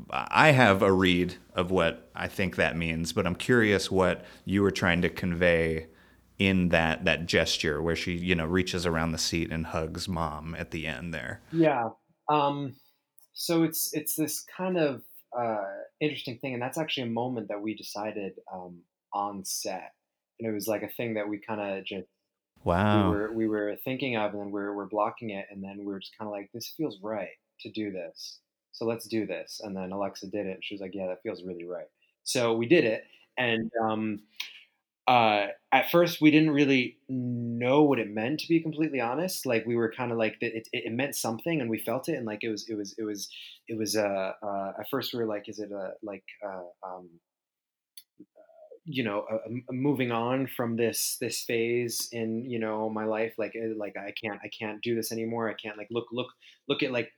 I 0.10 0.52
have 0.52 0.82
a 0.82 0.92
read 0.92 1.36
of 1.54 1.72
what 1.72 2.10
I 2.16 2.28
think 2.28 2.56
that 2.56 2.76
means, 2.76 3.14
but 3.14 3.26
I'm 3.28 3.36
curious 3.36 3.92
what 3.92 4.26
you 4.46 4.62
were 4.62 4.72
trying 4.72 5.02
to 5.02 5.10
convey 5.10 5.88
in 6.40 6.70
that 6.70 7.06
that 7.06 7.26
gesture 7.28 7.82
where 7.82 7.96
she 7.96 8.14
you 8.14 8.36
know 8.36 8.46
reaches 8.46 8.86
around 8.86 9.12
the 9.12 9.18
seat 9.18 9.52
and 9.52 9.68
hugs 9.68 10.08
mom 10.08 10.56
at 10.56 10.72
the 10.72 10.88
end 10.88 11.14
there. 11.14 11.42
yeah. 11.52 11.90
Um, 12.30 12.76
so 13.34 13.64
it's 13.64 13.94
it's 13.94 14.16
this 14.16 14.46
kind 14.58 14.78
of 14.78 15.04
uh, 15.38 15.64
interesting 16.00 16.38
thing, 16.40 16.54
and 16.54 16.62
that's 16.62 16.78
actually 16.78 17.04
a 17.04 17.12
moment 17.12 17.48
that 17.50 17.62
we 17.62 17.76
decided 17.76 18.34
um, 18.54 18.82
on 19.14 19.44
set, 19.46 19.94
and 20.40 20.50
it 20.50 20.54
was 20.54 20.68
like 20.68 20.84
a 20.84 20.90
thing 20.90 21.16
that 21.16 21.28
we 21.28 21.40
kind 21.40 21.62
of 21.62 21.86
just 21.86 22.08
Wow. 22.64 23.12
we 23.12 23.18
were 23.18 23.34
we 23.34 23.48
were 23.48 23.76
thinking 23.84 24.16
of, 24.16 24.32
and 24.34 24.42
then 24.42 24.52
we're 24.52 24.74
we're 24.74 24.88
blocking 24.88 25.32
it, 25.32 25.46
and 25.52 25.64
then 25.64 25.80
we 25.80 25.86
were 25.86 26.00
just 26.00 26.18
kind 26.18 26.28
of 26.28 26.32
like, 26.32 26.50
this 26.54 26.74
feels 26.78 26.98
right 27.02 27.28
to 27.62 27.72
do 27.72 27.92
this, 27.92 28.40
so 28.74 28.86
let's 28.86 29.08
do 29.08 29.26
this. 29.26 29.62
And 29.64 29.76
then 29.76 29.92
Alexa 29.92 30.28
did 30.28 30.48
it, 30.48 30.56
and 30.56 30.64
she 30.64 30.74
was 30.74 30.82
like, 30.82 30.94
yeah, 30.94 31.08
that 31.08 31.24
feels 31.24 31.44
really 31.44 31.66
right. 31.66 31.88
So 32.24 32.54
we 32.56 32.68
did 32.68 32.84
it, 32.84 33.06
and 33.38 33.72
um, 33.82 34.20
uh, 35.08 35.48
at 35.72 35.92
first 35.92 36.22
we 36.22 36.32
didn't 36.32 36.52
really 36.52 36.98
know 37.10 37.84
what 37.84 38.00
it 38.00 38.10
meant 38.10 38.40
to 38.42 38.48
be 38.48 38.62
completely 38.62 39.00
honest. 39.00 39.46
Like 39.46 39.66
we 39.66 39.76
were 39.76 39.92
kind 39.92 40.12
of 40.12 40.18
like 40.18 40.38
it, 40.42 40.68
it, 40.72 40.86
it 40.86 40.92
meant 40.92 41.16
something, 41.16 41.62
and 41.62 41.70
we 41.70 41.80
felt 41.80 42.10
it, 42.10 42.16
and 42.16 42.26
like 42.26 42.44
it 42.44 42.50
was 42.50 42.68
it 42.70 42.76
was 42.76 42.96
it 42.98 43.04
was 43.04 43.30
it 43.68 43.78
was 43.78 43.96
uh, 43.96 44.34
uh 44.42 44.74
at 44.80 44.90
first 44.90 45.14
we 45.14 45.20
were 45.20 45.28
like, 45.28 45.48
is 45.48 45.60
it 45.60 45.72
a 45.72 45.92
like 46.02 46.26
uh, 46.46 46.88
um 46.88 47.10
you 48.86 49.04
know 49.04 49.26
uh, 49.32 49.38
moving 49.72 50.12
on 50.12 50.46
from 50.48 50.76
this 50.76 51.18
this 51.22 51.42
phase 51.44 52.10
in 52.12 52.44
you 52.50 52.60
know 52.60 52.90
my 52.90 53.06
life 53.06 53.34
like 53.38 53.54
uh, 53.56 53.74
like 53.78 53.96
i 53.98 54.12
can't 54.22 54.40
i 54.44 54.50
can't 54.50 54.82
do 54.82 54.94
this 54.94 55.12
anymore 55.12 55.50
i 55.50 55.54
can't 55.54 55.78
like 55.78 55.88
look 55.90 56.08
look 56.12 56.28
look 56.68 56.84
at 56.84 56.92
like 56.92 57.10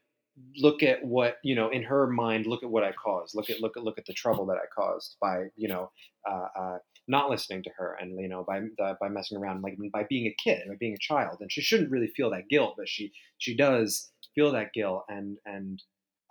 look 0.57 0.83
at 0.83 1.03
what 1.03 1.37
you 1.43 1.55
know 1.55 1.69
in 1.69 1.83
her 1.83 2.07
mind 2.07 2.45
look 2.45 2.63
at 2.63 2.69
what 2.69 2.83
i 2.83 2.91
caused 2.91 3.35
look 3.35 3.49
at 3.49 3.61
look 3.61 3.77
at 3.77 3.83
look 3.83 3.97
at 3.97 4.05
the 4.05 4.13
trouble 4.13 4.45
that 4.45 4.57
i 4.57 4.65
caused 4.75 5.15
by 5.21 5.45
you 5.55 5.67
know 5.67 5.89
uh, 6.29 6.47
uh, 6.59 6.77
not 7.07 7.29
listening 7.29 7.63
to 7.63 7.69
her 7.77 7.97
and 8.01 8.19
you 8.19 8.27
know 8.27 8.43
by 8.43 8.59
uh, 8.83 8.95
by 8.99 9.07
messing 9.07 9.37
around 9.37 9.61
like 9.61 9.77
by 9.93 10.03
being 10.09 10.27
a 10.27 10.35
kid 10.43 10.61
by 10.67 10.75
being 10.79 10.93
a 10.93 10.97
child 10.99 11.37
and 11.39 11.51
she 11.51 11.61
shouldn't 11.61 11.91
really 11.91 12.11
feel 12.15 12.29
that 12.29 12.49
guilt 12.49 12.75
but 12.77 12.89
she 12.89 13.11
she 13.37 13.55
does 13.55 14.11
feel 14.33 14.51
that 14.51 14.73
guilt 14.73 15.03
and 15.09 15.37
and 15.45 15.81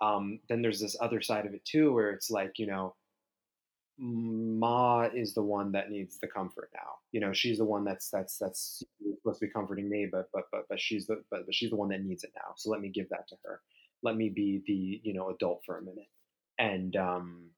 um, 0.01 0.39
then 0.49 0.61
there's 0.61 0.81
this 0.81 0.97
other 0.99 1.21
side 1.21 1.45
of 1.45 1.53
it 1.53 1.63
too 1.63 1.93
where 1.93 2.11
it's 2.11 2.29
like 2.29 2.53
you 2.57 2.67
know 2.67 2.93
Ma 3.97 5.03
is 5.03 5.33
the 5.33 5.41
one 5.41 5.71
that 5.71 5.89
needs 5.89 6.19
the 6.19 6.27
comfort 6.27 6.69
now. 6.73 6.95
You 7.13 7.21
know, 7.21 7.31
she's 7.31 7.59
the 7.59 7.65
one 7.65 7.85
that's 7.85 8.09
that's 8.09 8.37
that's 8.37 8.83
supposed 8.99 9.39
to 9.39 9.45
be 9.45 9.51
comforting 9.51 9.89
me, 9.89 10.07
but 10.11 10.29
but 10.33 10.43
but 10.51 10.65
but 10.67 10.81
she's 10.81 11.07
the 11.07 11.23
but, 11.31 11.45
but 11.45 11.55
she's 11.55 11.69
the 11.69 11.77
one 11.77 11.89
that 11.89 12.03
needs 12.03 12.25
it 12.25 12.31
now. 12.35 12.53
So 12.57 12.69
let 12.69 12.81
me 12.81 12.89
give 12.89 13.07
that 13.09 13.27
to 13.29 13.35
her. 13.45 13.61
Let 14.05 14.15
me 14.15 14.29
be 14.29 14.61
the 14.65 15.01
you 15.03 15.13
know 15.13 15.29
adult 15.29 15.63
for 15.65 15.77
a 15.77 15.81
minute. 15.81 16.07
And 16.57 16.95
um, 16.95 17.49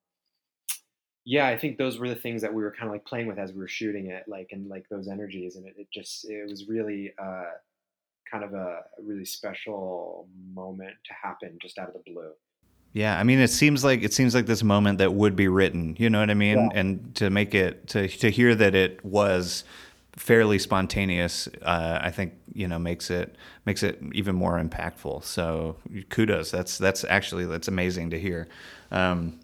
yeah, 1.25 1.45
I 1.47 1.57
think 1.57 1.77
those 1.77 1.99
were 1.99 2.07
the 2.07 2.15
things 2.15 2.41
that 2.41 2.53
we 2.53 2.63
were 2.63 2.71
kind 2.71 2.85
of 2.85 2.93
like 2.93 3.05
playing 3.05 3.27
with 3.27 3.37
as 3.37 3.51
we 3.51 3.59
were 3.59 3.67
shooting 3.67 4.07
it, 4.11 4.23
like 4.27 4.47
and 4.51 4.69
like 4.69 4.85
those 4.89 5.09
energies, 5.09 5.57
and 5.57 5.67
it, 5.67 5.75
it 5.77 5.87
just 5.93 6.27
it 6.29 6.49
was 6.49 6.67
really 6.69 7.13
uh, 7.21 7.51
kind 8.31 8.43
of 8.43 8.53
a 8.53 8.79
really 9.03 9.25
special 9.25 10.27
moment 10.53 10.95
to 11.05 11.13
happen 11.13 11.57
just 11.61 11.77
out 11.77 11.89
of 11.89 11.93
the 11.93 12.11
blue. 12.11 12.31
Yeah, 12.93 13.19
I 13.19 13.23
mean, 13.23 13.39
it 13.39 13.49
seems 13.49 13.83
like 13.83 14.03
it 14.03 14.13
seems 14.13 14.33
like 14.33 14.45
this 14.45 14.63
moment 14.63 14.99
that 14.99 15.13
would 15.13 15.35
be 15.35 15.47
written. 15.47 15.95
You 15.99 16.09
know 16.09 16.19
what 16.19 16.29
I 16.29 16.33
mean? 16.33 16.57
Yeah. 16.57 16.79
And 16.79 17.15
to 17.15 17.29
make 17.29 17.53
it 17.53 17.87
to 17.87 18.07
to 18.07 18.31
hear 18.31 18.55
that 18.55 18.73
it 18.73 19.03
was 19.03 19.65
fairly 20.17 20.59
spontaneous, 20.59 21.47
uh, 21.61 21.99
I 22.01 22.11
think 22.11 22.33
you 22.53 22.67
know 22.67 22.79
makes 22.79 23.09
it 23.09 23.35
makes 23.65 23.83
it 23.83 24.01
even 24.13 24.35
more 24.35 24.59
impactful. 24.59 25.23
So 25.23 25.77
kudos. 26.09 26.51
That's 26.51 26.77
that's 26.77 27.03
actually 27.05 27.45
that's 27.45 27.67
amazing 27.67 28.09
to 28.09 28.19
hear. 28.19 28.47
Um, 28.91 29.39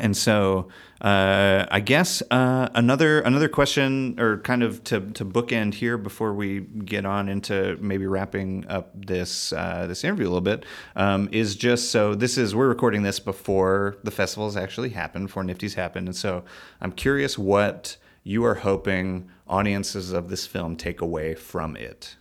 and 0.00 0.16
so 0.16 0.68
uh, 1.00 1.66
I 1.70 1.80
guess 1.80 2.22
uh, 2.30 2.68
another 2.74 3.20
another 3.20 3.48
question, 3.48 4.18
or 4.18 4.38
kind 4.38 4.62
of 4.62 4.82
to, 4.84 5.00
to 5.00 5.24
bookend 5.24 5.74
here 5.74 5.98
before 5.98 6.34
we 6.34 6.60
get 6.60 7.04
on 7.04 7.28
into 7.28 7.76
maybe 7.80 8.06
wrapping 8.06 8.66
up 8.68 8.90
this 8.94 9.52
uh, 9.52 9.86
this 9.86 10.04
interview 10.04 10.24
a 10.24 10.30
little 10.30 10.40
bit, 10.40 10.64
um, 10.96 11.28
is 11.32 11.56
just 11.56 11.90
so 11.90 12.14
this 12.14 12.38
is 12.38 12.54
we're 12.54 12.68
recording 12.68 13.02
this 13.02 13.20
before 13.20 13.96
the 14.02 14.10
festivals 14.10 14.56
actually 14.56 14.90
happened, 14.90 15.26
before 15.26 15.42
NFFTY's 15.42 15.74
happened, 15.74 16.08
and 16.08 16.16
so 16.16 16.44
I'm 16.80 16.92
curious 16.92 17.38
what 17.38 17.96
you 18.28 18.44
are 18.44 18.56
hoping 18.56 19.30
audiences 19.46 20.12
of 20.12 20.28
this 20.28 20.46
film 20.46 20.76
take 20.76 21.00
away 21.00 21.34
from 21.34 21.74
it. 21.76 22.16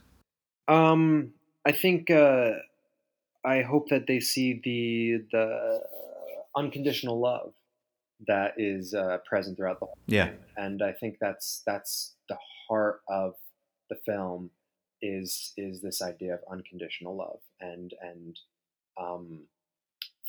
Um, 0.70 1.34
I 1.66 1.74
think 1.74 2.10
uh, 2.10 2.52
I 3.44 3.62
hope 3.62 3.90
that 3.90 4.08
they 4.08 4.22
see 4.22 4.62
the 4.64 5.26
the 5.34 5.82
unconditional 6.56 7.20
love 7.20 7.54
that 8.26 8.54
is 8.58 8.94
uh, 8.94 9.18
present 9.30 9.58
throughout 9.58 9.80
the 9.80 9.86
whole 9.86 9.98
yeah 10.08 10.32
and 10.56 10.82
i 10.82 10.92
think 10.92 11.18
that's 11.22 11.62
that's 11.68 12.16
the 12.30 12.38
heart 12.68 13.02
of 13.08 13.36
the 13.92 13.96
film 14.08 14.50
is 15.04 15.54
is 15.56 15.82
this 15.82 16.02
idea 16.02 16.34
of 16.34 16.40
unconditional 16.52 17.16
love 17.16 17.38
and 17.62 17.94
and 18.02 18.40
um, 19.00 19.42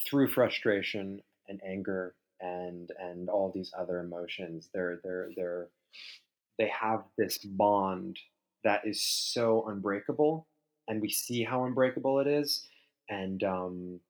through 0.06 0.28
frustration 0.28 1.22
and 1.48 1.60
anger 1.66 2.14
and 2.40 2.90
and 2.98 3.28
all 3.28 3.50
these 3.54 3.72
other 3.78 4.00
emotions. 4.00 4.68
They're 4.72 5.00
they're 5.02 5.30
they're 5.36 5.68
they 6.58 6.68
have 6.68 7.04
this 7.16 7.38
bond 7.38 8.18
that 8.64 8.82
is 8.84 9.02
so 9.02 9.66
unbreakable 9.68 10.46
and 10.88 11.00
we 11.00 11.08
see 11.08 11.44
how 11.44 11.64
unbreakable 11.64 12.18
it 12.18 12.26
is 12.26 12.66
and 13.08 13.44
um, 13.44 14.00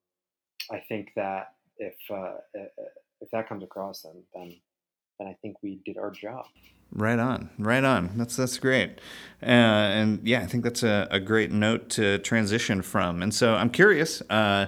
i 0.71 0.79
think 0.79 1.11
that 1.15 1.53
if 1.77 1.95
uh, 2.11 2.33
if 3.21 3.29
that 3.31 3.47
comes 3.47 3.63
across, 3.63 4.01
then 4.01 4.23
then 4.33 4.55
then 5.19 5.27
I 5.27 5.35
think 5.41 5.57
we 5.61 5.79
did 5.85 5.97
our 5.97 6.11
job. 6.11 6.45
Right 6.91 7.19
on, 7.19 7.51
right 7.59 7.83
on. 7.83 8.09
That's 8.15 8.35
that's 8.35 8.57
great, 8.57 8.99
uh, 9.43 9.45
and 9.45 10.27
yeah, 10.27 10.39
I 10.39 10.47
think 10.47 10.63
that's 10.63 10.81
a, 10.81 11.07
a 11.11 11.19
great 11.19 11.51
note 11.51 11.87
to 11.91 12.17
transition 12.17 12.81
from. 12.81 13.21
And 13.21 13.31
so 13.31 13.53
I'm 13.53 13.69
curious 13.69 14.23
uh, 14.31 14.65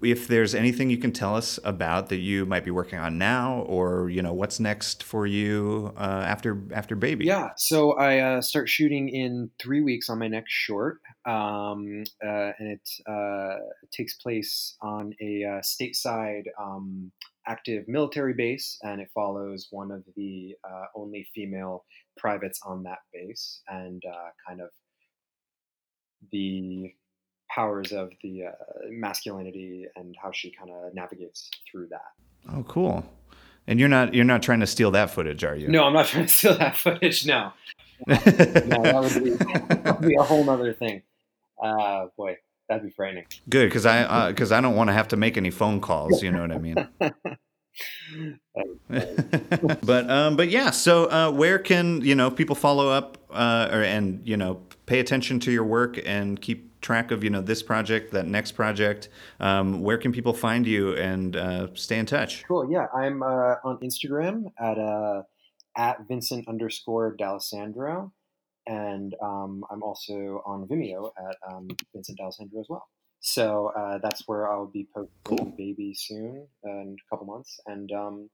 if 0.00 0.28
there's 0.28 0.54
anything 0.54 0.88
you 0.88 0.98
can 0.98 1.10
tell 1.10 1.34
us 1.34 1.58
about 1.64 2.10
that 2.10 2.18
you 2.18 2.46
might 2.46 2.64
be 2.64 2.70
working 2.70 3.00
on 3.00 3.18
now, 3.18 3.62
or 3.62 4.08
you 4.08 4.22
know 4.22 4.32
what's 4.32 4.60
next 4.60 5.02
for 5.02 5.26
you 5.26 5.92
uh, 5.96 6.22
after 6.24 6.62
after 6.72 6.94
baby. 6.94 7.24
Yeah, 7.24 7.50
so 7.56 7.94
I 7.94 8.20
uh, 8.20 8.40
start 8.40 8.68
shooting 8.68 9.08
in 9.08 9.50
three 9.58 9.82
weeks 9.82 10.08
on 10.08 10.20
my 10.20 10.28
next 10.28 10.52
short, 10.52 11.00
um, 11.26 12.04
uh, 12.24 12.52
and 12.56 12.68
it, 12.78 12.88
uh, 13.10 13.56
takes 13.90 14.14
place 14.14 14.76
on 14.80 15.12
a 15.20 15.60
stateside. 15.64 16.44
Um, 16.56 17.10
active 17.46 17.86
military 17.88 18.34
base, 18.34 18.78
and 18.82 19.00
it 19.00 19.08
follows 19.14 19.68
one 19.70 19.90
of 19.90 20.04
the 20.16 20.54
uh, 20.64 20.84
only 20.94 21.26
female 21.34 21.84
privates 22.16 22.60
on 22.64 22.82
that 22.84 22.98
base, 23.12 23.60
and 23.68 24.02
uh, 24.06 24.30
kind 24.46 24.60
of 24.60 24.70
the 26.32 26.94
powers 27.50 27.92
of 27.92 28.10
the 28.22 28.44
uh, 28.46 28.50
masculinity 28.90 29.86
and 29.96 30.14
how 30.20 30.30
she 30.32 30.50
kind 30.50 30.70
of 30.70 30.94
navigates 30.94 31.50
through 31.70 31.88
that. 31.88 32.52
Oh, 32.52 32.64
cool! 32.64 33.04
And 33.66 33.78
you're 33.78 33.88
not 33.88 34.14
you're 34.14 34.24
not 34.24 34.42
trying 34.42 34.60
to 34.60 34.66
steal 34.66 34.90
that 34.92 35.10
footage, 35.10 35.44
are 35.44 35.56
you? 35.56 35.68
No, 35.68 35.84
I'm 35.84 35.92
not 35.92 36.06
trying 36.06 36.26
to 36.26 36.32
steal 36.32 36.58
that 36.58 36.76
footage. 36.76 37.26
No, 37.26 37.52
no, 38.06 38.14
that 38.16 39.00
would 39.14 39.24
be, 39.24 39.30
that 39.30 39.98
would 40.00 40.08
be 40.08 40.16
a 40.16 40.22
whole 40.22 40.48
other 40.50 40.72
thing. 40.72 41.02
Uh, 41.62 42.06
boy, 42.16 42.36
that'd 42.68 42.84
be 42.84 42.90
frightening. 42.90 43.26
Good, 43.48 43.66
because 43.68 43.86
I 43.86 44.30
because 44.30 44.52
uh, 44.52 44.56
I 44.56 44.60
don't 44.60 44.76
want 44.76 44.88
to 44.88 44.94
have 44.94 45.08
to 45.08 45.16
make 45.16 45.36
any 45.36 45.50
phone 45.50 45.80
calls. 45.80 46.22
You 46.22 46.30
know 46.30 46.40
what 46.40 46.52
I 46.52 46.58
mean. 46.58 46.88
but 49.82 50.10
um, 50.10 50.36
but 50.36 50.48
yeah. 50.48 50.70
So 50.70 51.10
uh, 51.10 51.30
where 51.30 51.58
can 51.58 52.02
you 52.02 52.14
know 52.14 52.30
people 52.30 52.54
follow 52.54 52.88
up 52.88 53.18
uh, 53.30 53.68
or 53.72 53.82
and 53.82 54.26
you 54.26 54.36
know 54.36 54.62
pay 54.86 55.00
attention 55.00 55.40
to 55.40 55.50
your 55.50 55.64
work 55.64 55.98
and 56.04 56.40
keep 56.40 56.80
track 56.80 57.10
of 57.10 57.24
you 57.24 57.30
know 57.30 57.40
this 57.40 57.62
project, 57.62 58.12
that 58.12 58.26
next 58.26 58.52
project? 58.52 59.08
Um, 59.40 59.82
where 59.82 59.98
can 59.98 60.12
people 60.12 60.32
find 60.32 60.66
you 60.66 60.94
and 60.96 61.34
uh, 61.36 61.68
stay 61.74 61.98
in 61.98 62.06
touch? 62.06 62.44
Cool. 62.44 62.70
Yeah, 62.70 62.86
I'm 62.94 63.22
uh, 63.22 63.56
on 63.64 63.78
Instagram 63.78 64.52
at 64.58 64.78
uh, 64.78 65.22
at 65.76 66.06
Vincent 66.06 66.48
underscore 66.48 67.16
D'Alessandro 67.16 68.12
and 68.66 69.14
um, 69.22 69.64
I'm 69.70 69.82
also 69.82 70.42
on 70.46 70.66
Vimeo 70.66 71.10
at 71.18 71.36
um, 71.50 71.68
Vincent 71.94 72.18
D'Alessandro 72.18 72.60
as 72.60 72.66
well. 72.68 72.88
So 73.20 73.72
uh, 73.76 73.98
that's 74.02 74.26
where 74.26 74.50
I'll 74.50 74.66
be 74.66 74.86
posting 74.94 75.10
cool. 75.24 75.54
Baby 75.56 75.94
soon 75.94 76.46
in 76.64 76.96
a 76.98 77.10
couple 77.10 77.26
months, 77.26 77.58
and 77.66 77.90
um, 77.92 78.30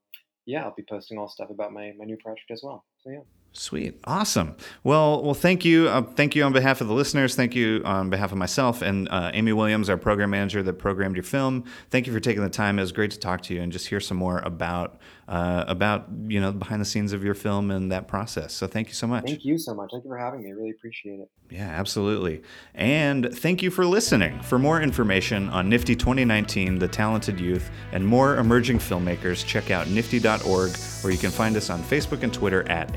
yeah, 0.47 0.65
I'll 0.65 0.75
be 0.75 0.85
posting 0.89 1.19
all 1.19 1.29
stuff 1.29 1.51
about 1.51 1.73
my 1.73 1.93
my 1.97 2.05
new 2.05 2.17
project 2.17 2.51
as 2.51 2.63
well. 2.63 2.85
So 3.03 3.11
yeah. 3.11 3.21
Sweet, 3.53 3.99
awesome. 4.05 4.55
Well, 4.85 5.25
well, 5.25 5.35
thank 5.35 5.65
you, 5.65 5.89
uh, 5.89 6.03
thank 6.03 6.37
you 6.37 6.45
on 6.45 6.53
behalf 6.53 6.81
of 6.81 6.87
the 6.87 6.95
listeners. 6.95 7.35
Thank 7.35 7.57
you 7.57 7.83
on 7.85 8.09
behalf 8.09 8.31
of 8.31 8.39
myself 8.39 8.81
and 8.81 9.09
uh, 9.09 9.33
Amy 9.35 9.53
Williams, 9.53 9.91
our 9.91 9.97
program 9.97 10.31
manager 10.31 10.63
that 10.63 10.75
programmed 10.75 11.17
your 11.17 11.25
film. 11.25 11.65
Thank 11.91 12.07
you 12.07 12.13
for 12.13 12.21
taking 12.21 12.43
the 12.43 12.49
time. 12.49 12.79
It 12.79 12.83
was 12.83 12.93
great 12.93 13.11
to 13.11 13.19
talk 13.19 13.43
to 13.43 13.55
you 13.55 13.61
and 13.61 13.73
just 13.73 13.89
hear 13.89 13.99
some 13.99 14.17
more 14.19 14.39
about 14.39 15.01
uh, 15.31 15.65
about 15.69 16.07
you 16.27 16.41
know 16.41 16.51
behind 16.51 16.81
the 16.81 16.85
scenes 16.85 17.13
of 17.13 17.23
your 17.23 17.35
film 17.35 17.71
and 17.71 17.91
that 17.93 18.09
process. 18.09 18.53
So 18.53 18.67
thank 18.67 18.89
you 18.89 18.95
so 18.95 19.07
much. 19.07 19.25
Thank 19.25 19.45
you 19.45 19.59
so 19.59 19.75
much. 19.75 19.91
Thank 19.93 20.05
you 20.05 20.11
for 20.11 20.19
having 20.19 20.43
me. 20.43 20.51
I 20.51 20.53
really 20.55 20.71
appreciate 20.71 21.21
it. 21.21 21.31
Yeah, 21.51 21.69
absolutely. 21.69 22.43
And 22.75 23.33
thank 23.33 23.63
you 23.63 23.71
for 23.71 23.87
listening. 23.87 24.41
For 24.43 24.59
more 24.59 24.83
information 24.83 25.49
on 25.51 25.71
NFFTY 25.71 25.99
2019, 25.99 26.79
The 26.79 26.89
Talented 26.89 27.39
Youth, 27.41 27.71
and 27.93 28.05
more 28.07 28.37
emerging 28.37 28.79
filmmakers, 28.79 29.45
check 29.45 29.71
out 29.71 29.87
nffty.org, 29.87 30.77
or 31.05 31.11
you 31.11 31.19
can 31.19 31.31
find 31.31 31.57
us 31.57 31.71
on 31.71 31.83
Facebook 31.83 32.23
and 32.23 32.33
Twitter 32.35 32.69
at 32.69 32.93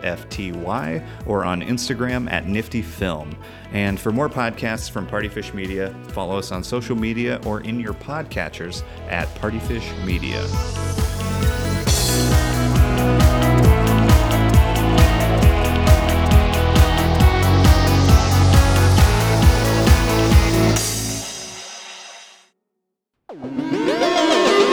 NFFTY 0.00 1.04
or 1.26 1.44
on 1.44 1.62
Instagram 1.62 2.30
at 2.30 2.44
NFFTY 2.44 2.84
Film. 2.84 3.36
And 3.72 3.98
for 3.98 4.12
more 4.12 4.28
podcasts 4.28 4.90
from 4.90 5.06
Partyfish 5.06 5.54
Media, 5.54 5.94
follow 6.08 6.38
us 6.38 6.52
on 6.52 6.62
social 6.62 6.96
media 6.96 7.40
or 7.44 7.60
in 7.60 7.80
your 7.80 7.94
podcatchers 7.94 8.82
at 9.08 9.28
Partyfish 9.36 10.04
Media. 10.04 10.44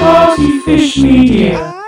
Partyfish 0.01 1.01
Media. 1.01 1.80